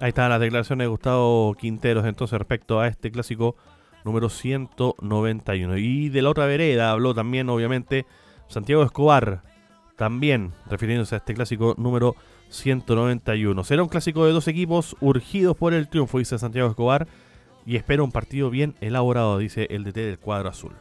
Ahí 0.00 0.08
están 0.08 0.30
las 0.30 0.40
declaraciones 0.40 0.84
de 0.84 0.88
Gustavo 0.88 1.54
Quinteros 1.54 2.04
entonces 2.06 2.38
respecto 2.38 2.80
a 2.80 2.88
este 2.88 3.12
clásico 3.12 3.54
número 4.04 4.28
191. 4.28 5.76
Y 5.78 6.08
de 6.08 6.22
la 6.22 6.30
otra 6.30 6.46
vereda 6.46 6.90
habló 6.90 7.14
también 7.14 7.48
obviamente 7.48 8.04
Santiago 8.48 8.82
Escobar, 8.82 9.42
también 9.96 10.52
refiriéndose 10.68 11.14
a 11.14 11.18
este 11.18 11.34
clásico 11.34 11.74
número 11.78 12.16
191. 12.52 13.64
Será 13.64 13.82
un 13.82 13.88
clásico 13.88 14.26
de 14.26 14.32
dos 14.32 14.46
equipos 14.46 14.94
urgidos 15.00 15.56
por 15.56 15.72
el 15.72 15.88
triunfo, 15.88 16.18
dice 16.18 16.38
Santiago 16.38 16.68
Escobar, 16.68 17.08
y 17.64 17.76
espera 17.76 18.02
un 18.02 18.12
partido 18.12 18.50
bien 18.50 18.74
elaborado, 18.80 19.38
dice 19.38 19.66
el 19.70 19.84
DT 19.84 19.96
del 19.96 20.18
cuadro 20.18 20.50
azul. 20.50 20.72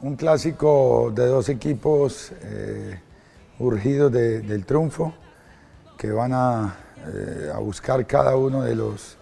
Un 0.00 0.16
clásico 0.16 1.12
de 1.14 1.26
dos 1.26 1.48
equipos 1.48 2.32
eh, 2.42 2.98
urgidos 3.58 4.12
del 4.12 4.64
triunfo, 4.64 5.12
que 5.98 6.10
van 6.10 6.32
a, 6.32 6.76
eh, 7.06 7.50
a 7.54 7.58
buscar 7.58 8.06
cada 8.06 8.36
uno 8.36 8.62
de 8.62 8.74
los 8.74 9.16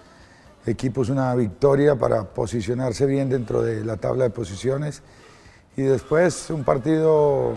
equipos 0.66 1.08
una 1.08 1.34
victoria 1.34 1.96
para 1.96 2.22
posicionarse 2.22 3.06
bien 3.06 3.28
dentro 3.28 3.62
de 3.62 3.84
la 3.84 3.96
tabla 3.96 4.24
de 4.24 4.30
posiciones. 4.30 5.02
Y 5.76 5.82
después 5.82 6.50
un 6.50 6.64
partido 6.64 7.54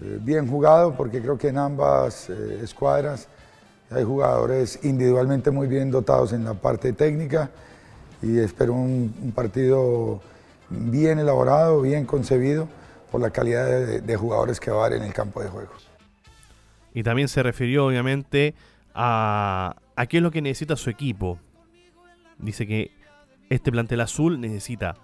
eh, 0.00 0.18
bien 0.20 0.46
jugado, 0.46 0.94
porque 0.94 1.20
creo 1.20 1.38
que 1.38 1.48
en 1.48 1.58
ambas 1.58 2.28
escuadras 2.30 3.28
hay 3.90 4.04
jugadores 4.04 4.80
individualmente 4.82 5.50
muy 5.50 5.66
bien 5.66 5.90
dotados 5.90 6.32
en 6.32 6.44
la 6.44 6.54
parte 6.54 6.92
técnica 6.92 7.50
y 8.22 8.38
espero 8.38 8.74
un, 8.74 9.32
partido 9.34 10.20
bien 10.68 11.18
elaborado, 11.18 11.80
bien 11.82 12.04
concebido 12.04 12.68
por 13.10 13.20
la 13.20 13.30
calidad 13.30 13.66
de, 13.66 14.16
jugadores 14.16 14.60
que 14.60 14.70
va 14.70 14.82
a 14.82 14.86
haber 14.86 15.00
en 15.00 15.06
el 15.06 15.14
campo 15.14 15.42
de 15.42 15.48
juegos. 15.48 15.88
Y 16.92 17.02
también 17.02 17.28
se 17.28 17.42
refirió 17.42 17.86
obviamente 17.86 18.54
a, 18.94 19.76
a 19.96 20.06
qué 20.06 20.18
es 20.18 20.22
lo 20.22 20.30
que 20.30 20.42
necesita 20.42 20.76
su 20.76 20.90
equipo. 20.90 21.38
Dice 22.38 22.66
que 22.66 22.90
este 23.48 23.70
plantel 23.70 24.00
azul 24.00 24.40
necesita 24.40 24.96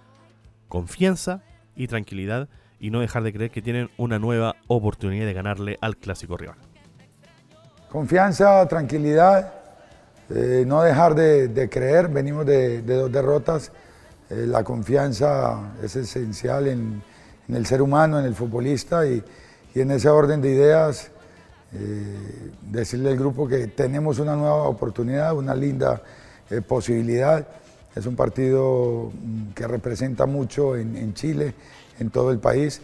confianza 0.69 1.43
y 1.77 1.87
tranquilidad 1.87 2.49
y 2.79 2.91
no 2.91 3.01
dejar 3.01 3.23
de 3.23 3.33
creer 3.33 3.51
que 3.51 3.63
tienen 3.63 3.91
una 3.97 4.19
nueva 4.19 4.57
oportunidad 4.67 5.25
de 5.25 5.33
ganarle 5.33 5.79
al 5.81 5.97
clásico 5.97 6.37
rival. 6.37 6.59
Confianza, 7.95 8.67
tranquilidad, 8.67 9.53
eh, 10.29 10.65
no 10.67 10.83
dejar 10.83 11.15
de, 11.15 11.69
creer, 11.71 12.09
venimos 12.09 12.45
de, 12.45 12.83
dos 12.83 13.13
derrotas, 13.13 13.71
eh, 14.31 14.47
la 14.49 14.65
confianza 14.65 15.75
es 15.81 15.95
esencial 15.95 16.67
en, 16.67 17.01
el 17.49 17.65
ser 17.67 17.81
humano, 17.81 18.19
en 18.19 18.25
el 18.25 18.35
futbolista 18.35 19.07
y, 19.07 19.23
en 19.77 19.93
ese 19.93 20.09
orden 20.09 20.43
de 20.43 20.51
ideas 20.51 21.13
eh, 21.73 22.51
decirle 22.63 23.11
al 23.11 23.17
grupo 23.17 23.47
que 23.47 23.69
tenemos 23.69 24.19
una 24.19 24.35
nueva 24.35 24.65
oportunidad, 24.65 25.33
una 25.37 25.55
linda 25.55 26.03
posibilidad. 26.67 27.47
Es 27.95 28.07
un 28.07 28.17
partido 28.17 29.13
mm, 29.15 29.53
que 29.53 29.69
representa 29.69 30.27
mucho 30.27 30.75
en, 30.75 30.97
en 30.97 31.15
Chile, 31.15 31.55
en 32.01 32.11
todo 32.11 32.33
el 32.33 32.41
país 32.41 32.81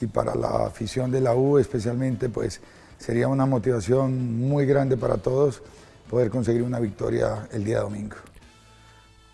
y 0.00 0.06
para 0.06 0.36
la 0.36 0.66
afición 0.66 1.10
de 1.10 1.20
la 1.20 1.34
U 1.34 1.58
especialmente 1.58 2.28
pues 2.28 2.60
sería 3.02 3.26
una 3.26 3.46
motivación 3.46 4.38
muy 4.38 4.64
grande 4.64 4.96
para 4.96 5.18
todos 5.18 5.60
poder 6.08 6.30
conseguir 6.30 6.62
una 6.62 6.78
victoria 6.78 7.48
el 7.52 7.64
día 7.64 7.80
domingo. 7.80 8.16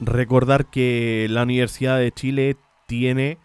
Recordar 0.00 0.66
que 0.66 1.26
la 1.28 1.42
Universidad 1.42 1.98
de 1.98 2.10
Chile 2.10 2.56
tiene 2.86 3.38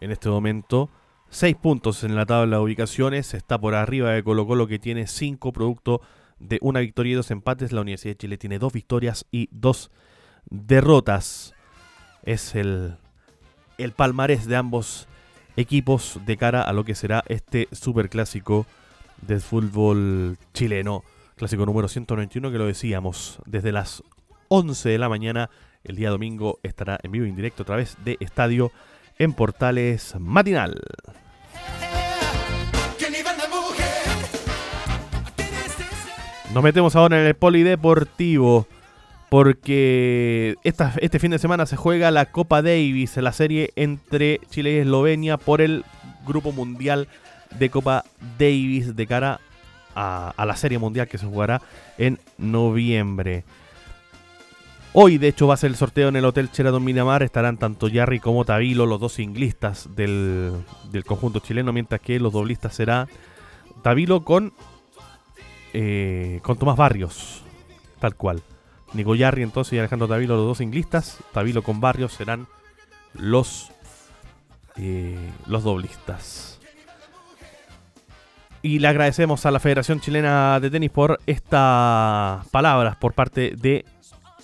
en 0.00 0.10
este 0.10 0.28
momento 0.28 0.90
seis 1.30 1.56
puntos 1.56 2.04
en 2.04 2.14
la 2.14 2.26
tabla 2.26 2.58
de 2.58 2.62
ubicaciones, 2.62 3.32
está 3.32 3.58
por 3.58 3.74
arriba 3.74 4.10
de 4.10 4.22
Colo 4.22 4.46
Colo 4.46 4.66
que 4.66 4.78
tiene 4.78 5.06
cinco 5.06 5.52
producto 5.52 6.02
de 6.38 6.58
una 6.60 6.80
victoria 6.80 7.12
y 7.12 7.16
dos 7.16 7.30
empates. 7.30 7.72
La 7.72 7.80
Universidad 7.80 8.12
de 8.12 8.18
Chile 8.18 8.38
tiene 8.38 8.58
dos 8.58 8.72
victorias 8.72 9.24
y 9.30 9.48
dos 9.50 9.90
derrotas. 10.50 11.54
Es 12.22 12.54
el, 12.54 12.96
el 13.78 13.92
palmarés 13.92 14.46
de 14.46 14.56
ambos 14.56 15.08
equipos 15.56 16.20
de 16.26 16.36
cara 16.36 16.62
a 16.62 16.72
lo 16.74 16.84
que 16.84 16.94
será 16.94 17.24
este 17.28 17.68
superclásico 17.72 18.66
del 19.22 19.40
fútbol 19.40 20.38
chileno. 20.54 21.04
Clásico 21.36 21.64
número 21.66 21.88
191 21.88 22.50
que 22.50 22.58
lo 22.58 22.66
decíamos 22.66 23.38
desde 23.46 23.72
las 23.72 24.02
11 24.48 24.88
de 24.88 24.98
la 24.98 25.08
mañana. 25.08 25.50
El 25.84 25.96
día 25.96 26.10
domingo 26.10 26.58
estará 26.62 26.98
en 27.02 27.12
vivo 27.12 27.24
e 27.24 27.28
indirecto 27.28 27.62
a 27.62 27.66
través 27.66 27.96
de 28.04 28.16
Estadio 28.20 28.72
en 29.18 29.32
Portales 29.32 30.14
Matinal. 30.18 30.80
Nos 36.52 36.64
metemos 36.64 36.96
ahora 36.96 37.20
en 37.20 37.26
el 37.26 37.34
polideportivo. 37.34 38.66
porque 39.28 40.56
esta, 40.64 40.92
este 41.00 41.20
fin 41.20 41.30
de 41.30 41.38
semana 41.38 41.64
se 41.64 41.76
juega 41.76 42.10
la 42.10 42.26
Copa 42.26 42.62
Davis, 42.62 43.16
la 43.16 43.32
serie 43.32 43.70
entre 43.76 44.40
Chile 44.50 44.72
y 44.72 44.76
Eslovenia 44.78 45.36
por 45.36 45.60
el 45.60 45.84
Grupo 46.26 46.50
Mundial 46.50 47.06
de 47.58 47.70
Copa 47.70 48.04
Davis 48.38 48.94
de 48.96 49.06
cara 49.06 49.40
a, 49.94 50.44
la 50.46 50.56
Serie 50.56 50.78
Mundial 50.78 51.08
que 51.08 51.18
se 51.18 51.26
jugará 51.26 51.60
en 51.98 52.18
noviembre. 52.38 53.44
Hoy, 54.92 55.18
de 55.18 55.28
hecho, 55.28 55.46
va 55.46 55.54
a 55.54 55.56
ser 55.56 55.70
el 55.70 55.76
sorteo 55.76 56.08
en 56.08 56.16
el 56.16 56.24
Hotel 56.24 56.50
Sheraton 56.52 56.82
Miramar. 56.82 57.22
Estarán 57.22 57.58
tanto 57.58 57.86
Yarri 57.86 58.18
como 58.18 58.44
Tavilo, 58.44 58.86
los 58.86 58.98
dos 58.98 59.12
singlistas 59.12 59.88
del, 59.94 60.52
del 60.90 61.04
conjunto 61.04 61.38
chileno, 61.38 61.72
mientras 61.72 62.00
que 62.00 62.18
los 62.18 62.32
doblistas 62.32 62.74
será 62.74 63.06
Tavilo 63.82 64.24
con, 64.24 64.52
eh, 65.72 66.40
con 66.42 66.58
Tomás 66.58 66.76
Barrios, 66.76 67.42
tal 68.00 68.16
cual. 68.16 68.42
Nico 68.92 69.14
Yarri 69.14 69.42
entonces 69.42 69.74
y 69.74 69.78
Alejandro 69.78 70.08
Tavilo, 70.08 70.36
los 70.36 70.46
dos 70.46 70.58
singlistas. 70.58 71.18
Tavilo 71.32 71.62
con 71.62 71.80
Barrios 71.80 72.12
serán 72.12 72.48
los, 73.14 73.70
eh, 74.76 75.30
los 75.46 75.62
doblistas. 75.62 76.59
Y 78.62 78.78
le 78.78 78.88
agradecemos 78.88 79.46
a 79.46 79.50
la 79.50 79.58
Federación 79.58 80.00
Chilena 80.00 80.60
de 80.60 80.70
Tenis 80.70 80.90
por 80.90 81.18
estas 81.26 82.46
palabras 82.48 82.96
por 82.96 83.14
parte 83.14 83.54
de 83.56 83.86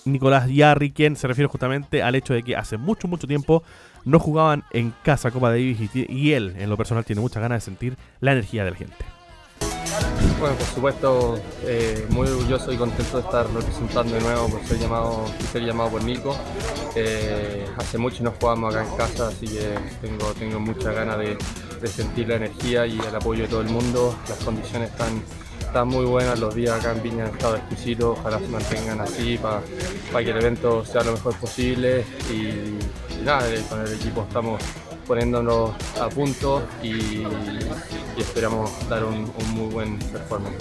Nicolás 0.05 0.49
Yarri, 0.49 0.91
quien 0.91 1.15
se 1.15 1.27
refiere 1.27 1.47
justamente 1.47 2.01
al 2.01 2.15
hecho 2.15 2.33
de 2.33 2.41
que 2.41 2.55
hace 2.55 2.77
mucho, 2.77 3.07
mucho 3.07 3.27
tiempo 3.27 3.63
no 4.05 4.19
jugaban 4.19 4.63
en 4.71 4.93
casa 5.03 5.31
Copa 5.31 5.49
Davis 5.49 5.77
y, 5.93 6.05
y 6.11 6.33
él, 6.33 6.55
en 6.57 6.69
lo 6.69 6.77
personal, 6.77 7.05
tiene 7.05 7.21
muchas 7.21 7.41
ganas 7.41 7.61
de 7.63 7.65
sentir 7.65 7.97
la 8.19 8.31
energía 8.31 8.63
de 8.63 8.71
la 8.71 8.77
gente. 8.77 9.17
Bueno, 10.39 10.55
por 10.55 10.67
supuesto, 10.67 11.39
eh, 11.63 12.05
muy 12.09 12.27
orgulloso 12.27 12.71
y 12.71 12.77
contento 12.77 13.17
de 13.17 13.23
estar 13.23 13.47
representando 13.51 14.13
de 14.13 14.21
nuevo 14.21 14.47
por 14.49 14.63
ser 14.65 14.77
llamado, 14.77 15.25
ser 15.51 15.63
llamado 15.63 15.89
por 15.89 16.03
Nico. 16.03 16.37
Eh, 16.95 17.65
hace 17.75 17.97
mucho 17.97 18.23
no 18.23 18.31
jugamos 18.39 18.75
acá 18.75 18.87
en 18.87 18.97
casa, 18.97 19.27
así 19.29 19.47
que 19.47 19.77
tengo, 19.99 20.31
tengo 20.33 20.59
muchas 20.59 20.93
ganas 20.93 21.17
de, 21.17 21.37
sentir 21.85 22.27
la 22.27 22.35
energía 22.35 22.87
y 22.87 22.99
el 22.99 23.15
apoyo 23.15 23.43
de 23.43 23.49
todo 23.49 23.61
el 23.61 23.69
mundo. 23.69 24.17
Las 24.27 24.39
condiciones 24.39 24.89
están, 24.89 25.21
están 25.59 25.87
muy 25.87 26.05
buenas, 26.05 26.39
los 26.39 26.55
días 26.55 26.79
acá 26.79 26.93
en 26.93 27.03
Viña 27.03 27.25
han 27.25 27.31
estado 27.31 27.57
exquisitos, 27.57 28.17
ojalá 28.17 28.39
se 28.39 28.47
mantengan 28.47 29.01
así 29.01 29.37
para 29.37 29.61
que 30.23 30.31
el 30.31 30.37
evento 30.37 30.83
sea 30.83 31.03
lo 31.03 31.11
mejor 31.11 31.35
posible 31.35 32.03
y, 32.31 32.79
nada, 33.23 33.47
eh, 33.53 33.63
con 33.69 33.81
el 33.81 33.93
equipo 33.93 34.23
estamos 34.23 34.63
poniéndonos 35.07 35.71
a 36.01 36.09
punto 36.09 36.63
y, 36.83 37.23
esperamos 38.17 38.71
dar 38.89 39.03
un, 39.05 39.31
muy 39.53 39.71
buen 39.71 39.99
performance. 39.99 40.57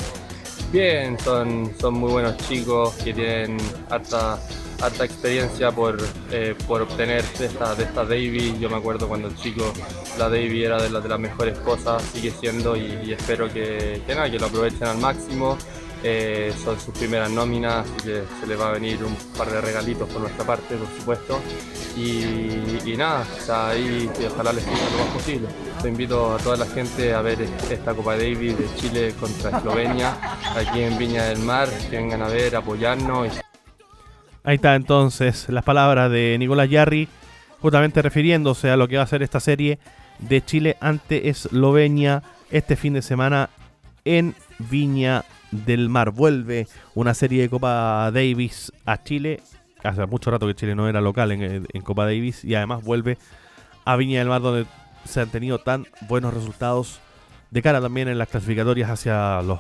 Bien, 0.71 1.19
son, 1.19 1.73
son 1.81 1.95
muy 1.95 2.13
buenos 2.13 2.37
chicos 2.49 2.95
que 2.97 3.15
tienen 3.15 3.57
harta, 3.89 4.39
harta 4.81 5.05
experiencia 5.05 5.71
por, 5.73 5.99
eh, 6.31 6.55
por 6.67 6.83
obtener 6.83 7.25
de 7.39 7.47
esta, 7.47 7.75
de 7.75 7.85
esta 7.85 8.05
Davy. 8.05 8.59
Yo 8.59 8.69
me 8.69 8.77
acuerdo 8.77 9.09
cuando 9.09 9.29
el 9.29 9.37
chico, 9.37 9.73
la 10.19 10.29
Davy 10.29 10.65
era 10.65 10.83
de, 10.83 10.89
de 10.89 11.09
las 11.09 11.21
mejores 11.21 11.59
cosas, 11.59 12.03
sigue 12.03 12.31
siendo 12.31 12.77
y, 12.77 13.13
espero 13.13 13.53
que, 13.53 14.03
que, 14.07 14.15
nada, 14.15 14.31
que 14.31 14.39
lo 14.39 14.47
aprovechen 14.47 14.87
al 14.87 14.99
máximo 14.99 15.57
eh, 16.03 16.53
son 16.63 16.79
sus 16.79 16.95
primeras 16.95 17.31
nóminas, 17.31 17.87
así 17.87 18.07
que 18.09 18.23
se 18.41 18.47
les 18.47 18.61
va 18.61 18.69
a 18.69 18.73
venir 18.73 19.03
un 19.03 19.17
par 19.37 19.51
de 19.51 19.61
regalitos 19.61 20.09
por 20.09 20.21
nuestra 20.21 20.45
parte, 20.45 20.77
por 20.77 20.89
supuesto. 20.97 21.41
Y, 21.97 22.95
nada, 22.97 23.27
ahí 23.71 24.09
ojalá 24.33 24.53
les 24.53 24.65
sirva 24.65 24.79
lo 24.93 25.05
más 25.05 25.15
posible. 25.15 25.49
Te 25.83 25.89
invito 25.89 26.35
a 26.35 26.39
toda 26.39 26.59
la 26.59 26.67
gente 26.67 27.15
a 27.15 27.23
ver 27.23 27.41
esta 27.71 27.95
Copa 27.95 28.17
Davis 28.17 28.57
de 28.59 28.69
Chile 28.77 29.15
contra 29.19 29.59
Eslovenia, 29.59 30.17
aquí 30.55 30.83
en 30.83 30.99
Viña 30.99 31.25
del 31.25 31.39
Mar, 31.41 31.69
que 31.91 31.97
vengan 31.97 32.23
a 32.23 32.29
ver, 32.29 32.55
apoyarnos. 32.55 33.46
Ahí 34.47 34.55
está 34.55 34.77
entonces 34.77 35.49
las 35.49 35.65
palabras 35.65 36.09
de 36.09 36.37
Nicolás 36.39 36.71
Yarri, 36.71 37.09
justamente 37.61 38.01
refiriéndose 38.01 38.71
a 38.71 38.77
lo 38.77 38.87
que 38.87 38.97
va 38.97 39.03
a 39.03 39.07
ser 39.09 39.25
esta 39.25 39.41
serie 39.41 39.81
de 40.21 40.41
Chile 40.41 40.77
ante 40.81 41.29
Eslovenia 41.29 42.23
este 42.53 42.77
fin 42.77 42.93
de 42.93 43.03
semana 43.03 43.51
en 44.05 44.37
Viña 44.61 45.25
del 45.51 45.89
Mar. 45.89 46.13
Vuelve 46.13 46.69
una 46.95 47.13
serie 47.13 47.43
de 47.43 47.51
Copa 47.51 48.09
Davis 48.13 48.71
a 48.85 49.03
Chile. 49.03 49.43
Hace 49.83 50.07
mucho 50.07 50.31
rato 50.31 50.47
que 50.47 50.55
Chile 50.55 50.77
no 50.77 50.89
era 50.89 51.01
local 51.01 51.33
en, 51.33 51.67
Copa 51.83 52.05
Davis. 52.05 52.45
Y 52.45 52.55
además 52.55 52.85
vuelve 52.85 53.19
a 53.85 53.97
Viña 53.97 54.21
del 54.21 54.29
Mar 54.29 54.43
donde 54.43 54.65
se 55.05 55.23
han 55.23 55.29
tenido 55.29 55.59
tan 55.59 55.89
buenos 56.03 56.33
resultados 56.33 57.01
de 57.51 57.63
cara 57.63 57.81
también 57.81 58.07
en 58.07 58.17
las 58.17 58.29
clasificatorias 58.29 58.91
hacia 58.91 59.43
los 59.43 59.59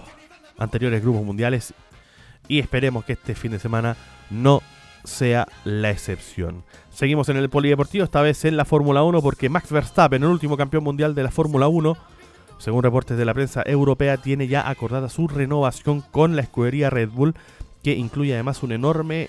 anteriores 0.58 1.02
grupos 1.02 1.24
mundiales. 1.24 1.74
Y 2.46 2.60
esperemos 2.60 3.04
que 3.04 3.14
este 3.14 3.34
fin 3.34 3.50
de 3.50 3.58
semana 3.58 3.96
no 4.30 4.62
sea 5.06 5.48
la 5.64 5.90
excepción. 5.90 6.62
Seguimos 6.90 7.28
en 7.28 7.36
el 7.36 7.48
polideportivo, 7.48 8.04
esta 8.04 8.22
vez 8.22 8.44
en 8.44 8.56
la 8.56 8.64
Fórmula 8.64 9.02
1, 9.02 9.22
porque 9.22 9.48
Max 9.48 9.70
Verstappen, 9.70 10.22
el 10.22 10.28
último 10.28 10.56
campeón 10.56 10.84
mundial 10.84 11.14
de 11.14 11.22
la 11.22 11.30
Fórmula 11.30 11.68
1, 11.68 11.96
según 12.58 12.82
reportes 12.82 13.16
de 13.16 13.24
la 13.24 13.34
prensa 13.34 13.62
europea, 13.64 14.16
tiene 14.16 14.48
ya 14.48 14.68
acordada 14.68 15.08
su 15.08 15.28
renovación 15.28 16.00
con 16.00 16.36
la 16.36 16.42
escudería 16.42 16.90
Red 16.90 17.10
Bull, 17.10 17.34
que 17.82 17.92
incluye 17.92 18.34
además 18.34 18.62
un 18.62 18.72
enorme 18.72 19.28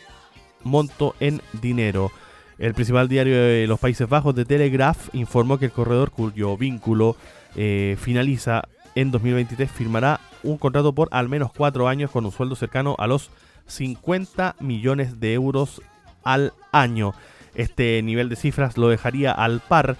monto 0.63 1.16
en 1.20 1.42
dinero. 1.62 2.12
El 2.58 2.74
principal 2.74 3.08
diario 3.08 3.36
de 3.36 3.68
los 3.68 3.80
Países 3.80 4.10
Bajos, 4.10 4.34
de 4.34 4.46
Telegraph, 4.46 5.13
informó 5.13 5.60
que 5.60 5.66
el 5.66 5.72
corredor 5.72 6.12
cuyo 6.12 6.58
vínculo 6.58 7.16
eh, 7.56 7.98
finaliza 8.00 8.63
en 8.96 9.12
2023 9.12 9.70
firmará 9.70 10.20
un 10.42 10.58
contrato 10.58 10.94
por 10.94 11.08
al 11.12 11.30
menos 11.30 11.52
cuatro 11.56 11.88
años 11.88 12.10
con 12.10 12.26
un 12.26 12.32
sueldo 12.32 12.56
cercano 12.56 12.96
a 12.98 13.06
los 13.06 13.30
50 13.67 14.56
millones 14.60 15.19
de 15.19 15.34
euros 15.34 15.82
al 16.23 16.53
año. 16.71 17.13
Este 17.56 18.01
nivel 18.03 18.30
de 18.30 18.36
cifras 18.36 18.77
lo 18.77 18.89
dejaría 18.89 19.32
al 19.32 19.60
par 19.62 19.97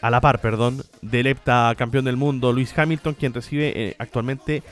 a 0.00 0.10
la 0.10 0.20
par, 0.20 0.40
perdón, 0.40 0.82
del 1.00 1.28
hepta 1.28 1.72
campeón 1.76 2.04
del 2.04 2.16
mundo 2.16 2.52
Luis 2.52 2.76
Hamilton, 2.76 3.14
quien 3.14 3.32
recibe 3.32 3.72
eh, 3.74 3.96
actualmente 3.98 4.62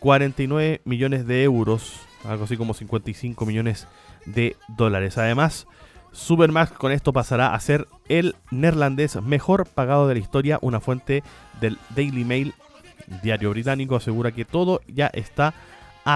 49 0.00 0.80
millones 0.84 1.26
de 1.26 1.42
euros, 1.42 2.00
algo 2.24 2.44
así 2.44 2.56
como 2.56 2.72
55 2.72 3.44
millones 3.44 3.86
de 4.24 4.56
dólares. 4.68 5.18
Además, 5.18 5.66
Supermax 6.12 6.72
con 6.72 6.90
esto 6.90 7.12
pasará 7.12 7.54
a 7.54 7.60
ser 7.60 7.86
el 8.08 8.34
neerlandés 8.50 9.20
mejor 9.22 9.66
pagado 9.66 10.08
de 10.08 10.14
la 10.14 10.20
historia. 10.20 10.58
Una 10.62 10.80
fuente 10.80 11.22
del 11.60 11.78
Daily 11.94 12.24
Mail, 12.24 12.54
diario 13.22 13.50
británico, 13.50 13.96
asegura 13.96 14.32
que 14.32 14.44
todo 14.44 14.80
ya 14.88 15.08
está 15.08 15.54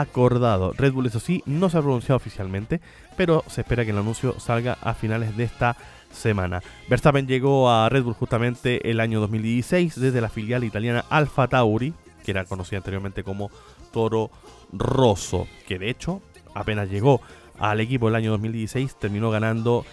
acordado. 0.00 0.72
Red 0.72 0.92
Bull, 0.92 1.06
eso 1.06 1.20
sí, 1.20 1.42
no 1.44 1.68
se 1.68 1.76
ha 1.76 1.82
pronunciado 1.82 2.16
oficialmente, 2.16 2.80
pero 3.16 3.44
se 3.48 3.60
espera 3.60 3.84
que 3.84 3.90
el 3.90 3.98
anuncio 3.98 4.38
salga 4.40 4.78
a 4.80 4.94
finales 4.94 5.36
de 5.36 5.44
esta 5.44 5.76
semana. 6.10 6.62
Verstappen 6.88 7.26
llegó 7.26 7.70
a 7.70 7.88
Red 7.88 8.04
Bull 8.04 8.14
justamente 8.14 8.90
el 8.90 9.00
año 9.00 9.20
2016 9.20 10.00
desde 10.00 10.20
la 10.20 10.30
filial 10.30 10.64
italiana 10.64 11.04
Alfa 11.10 11.46
Tauri, 11.46 11.92
que 12.24 12.30
era 12.30 12.44
conocida 12.46 12.78
anteriormente 12.78 13.22
como 13.22 13.50
Toro 13.92 14.30
Rosso, 14.72 15.46
que 15.66 15.78
de 15.78 15.90
hecho 15.90 16.22
apenas 16.54 16.88
llegó 16.88 17.20
al 17.58 17.80
equipo 17.80 18.08
el 18.08 18.14
año 18.14 18.30
2016 18.32 18.96
terminó 18.98 19.30
ganando 19.30 19.84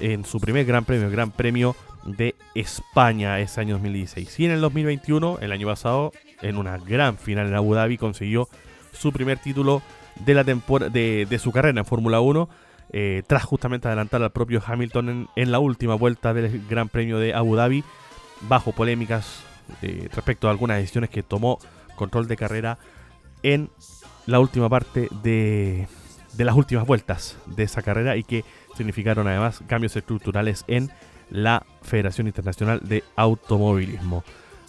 en 0.00 0.24
su 0.24 0.40
primer 0.40 0.64
Gran 0.64 0.84
Premio, 0.84 1.10
Gran 1.10 1.30
Premio 1.30 1.76
de 2.04 2.34
España 2.54 3.38
ese 3.40 3.60
año 3.60 3.74
2016. 3.74 4.40
Y 4.40 4.46
en 4.46 4.50
el 4.50 4.60
2021, 4.60 5.38
el 5.40 5.52
año 5.52 5.68
pasado, 5.68 6.12
en 6.42 6.56
una 6.56 6.76
gran 6.78 7.16
final 7.18 7.46
en 7.46 7.54
Abu 7.54 7.74
Dhabi, 7.74 7.96
consiguió 7.96 8.48
su 8.94 9.12
primer 9.12 9.38
título 9.38 9.82
de, 10.24 10.34
la 10.34 10.44
de, 10.44 11.26
de 11.28 11.38
su 11.38 11.52
carrera 11.52 11.80
en 11.80 11.84
Fórmula 11.84 12.20
1 12.20 12.48
eh, 12.96 13.24
tras 13.26 13.42
justamente 13.42 13.88
adelantar 13.88 14.22
al 14.22 14.30
propio 14.30 14.62
Hamilton 14.64 15.28
en, 15.34 15.50
la 15.50 15.58
última 15.58 15.94
vuelta 15.94 16.32
del 16.32 16.64
Gran 16.68 16.88
Premio 16.88 17.18
de 17.18 17.34
Abu 17.34 17.56
Dhabi, 17.56 17.82
bajo 18.48 18.70
polémicas 18.70 19.42
eh, 19.82 20.08
respecto 20.14 20.46
a 20.46 20.52
algunas 20.52 20.76
decisiones 20.76 21.10
que 21.10 21.24
tomó 21.24 21.58
control 21.96 22.28
de 22.28 22.36
carrera 22.36 22.78
en 23.42 23.70
la 24.26 24.38
última 24.38 24.68
parte 24.68 25.08
de, 25.22 25.88
de 26.34 26.44
las 26.44 26.54
últimas 26.54 26.86
vueltas 26.86 27.36
de 27.46 27.64
esa 27.64 27.82
carrera 27.82 28.16
y 28.16 28.22
que 28.22 28.44
significaron 28.76 29.26
además 29.26 29.60
cambios 29.66 29.96
estructurales 29.96 30.64
en 30.68 30.90
la 31.30 31.66
Federación 31.82 32.26
Internacional 32.26 32.80
de 32.84 33.02
Automovilismo. 33.16 34.22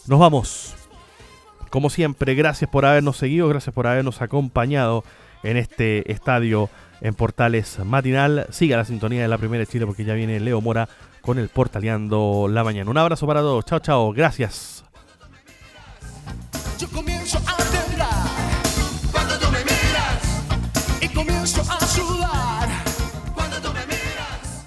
Nos 0.07 0.19
vamos. 0.19 0.84
Como 1.69 1.89
siempre, 1.89 2.35
gracias 2.35 2.69
por 2.69 2.85
habernos 2.85 3.17
seguido, 3.17 3.47
gracias 3.47 3.73
por 3.73 3.87
habernos 3.87 4.21
acompañado 4.21 5.03
en 5.43 5.57
este 5.57 6.11
estadio 6.11 6.69
en 7.01 7.13
Portales 7.13 7.79
Matinal. 7.79 8.47
Siga 8.49 8.77
la 8.77 8.85
sintonía 8.85 9.21
de 9.21 9.27
la 9.27 9.37
primera 9.37 9.59
de 9.59 9.67
Chile 9.67 9.85
porque 9.85 10.05
ya 10.05 10.13
viene 10.13 10.39
Leo 10.39 10.61
Mora 10.61 10.87
con 11.21 11.39
el 11.39 11.49
Portaleando 11.49 12.47
la 12.49 12.63
mañana. 12.63 12.89
Un 12.89 12.97
abrazo 12.97 13.27
para 13.27 13.41
todos. 13.41 13.65
Chao, 13.65 13.79
chao. 13.79 14.13
Gracias. 14.13 14.83
Yo 16.79 16.89
comienzo 16.89 17.37
a 17.39 17.55
cuando 19.11 19.39
tú 19.39 19.51
me 19.51 19.59
miras 19.59 20.43
y 21.01 21.07
comienzo 21.09 21.61
a 21.61 21.79
sudar 21.85 22.69
cuando 23.33 23.61
tú 23.61 23.69
me 23.73 23.85
miras. 23.85 24.65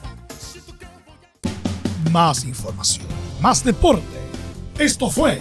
Más 2.10 2.44
información, 2.44 3.06
más 3.40 3.62
deporte. 3.62 4.02
Esto 4.78 5.10
fue 5.10 5.40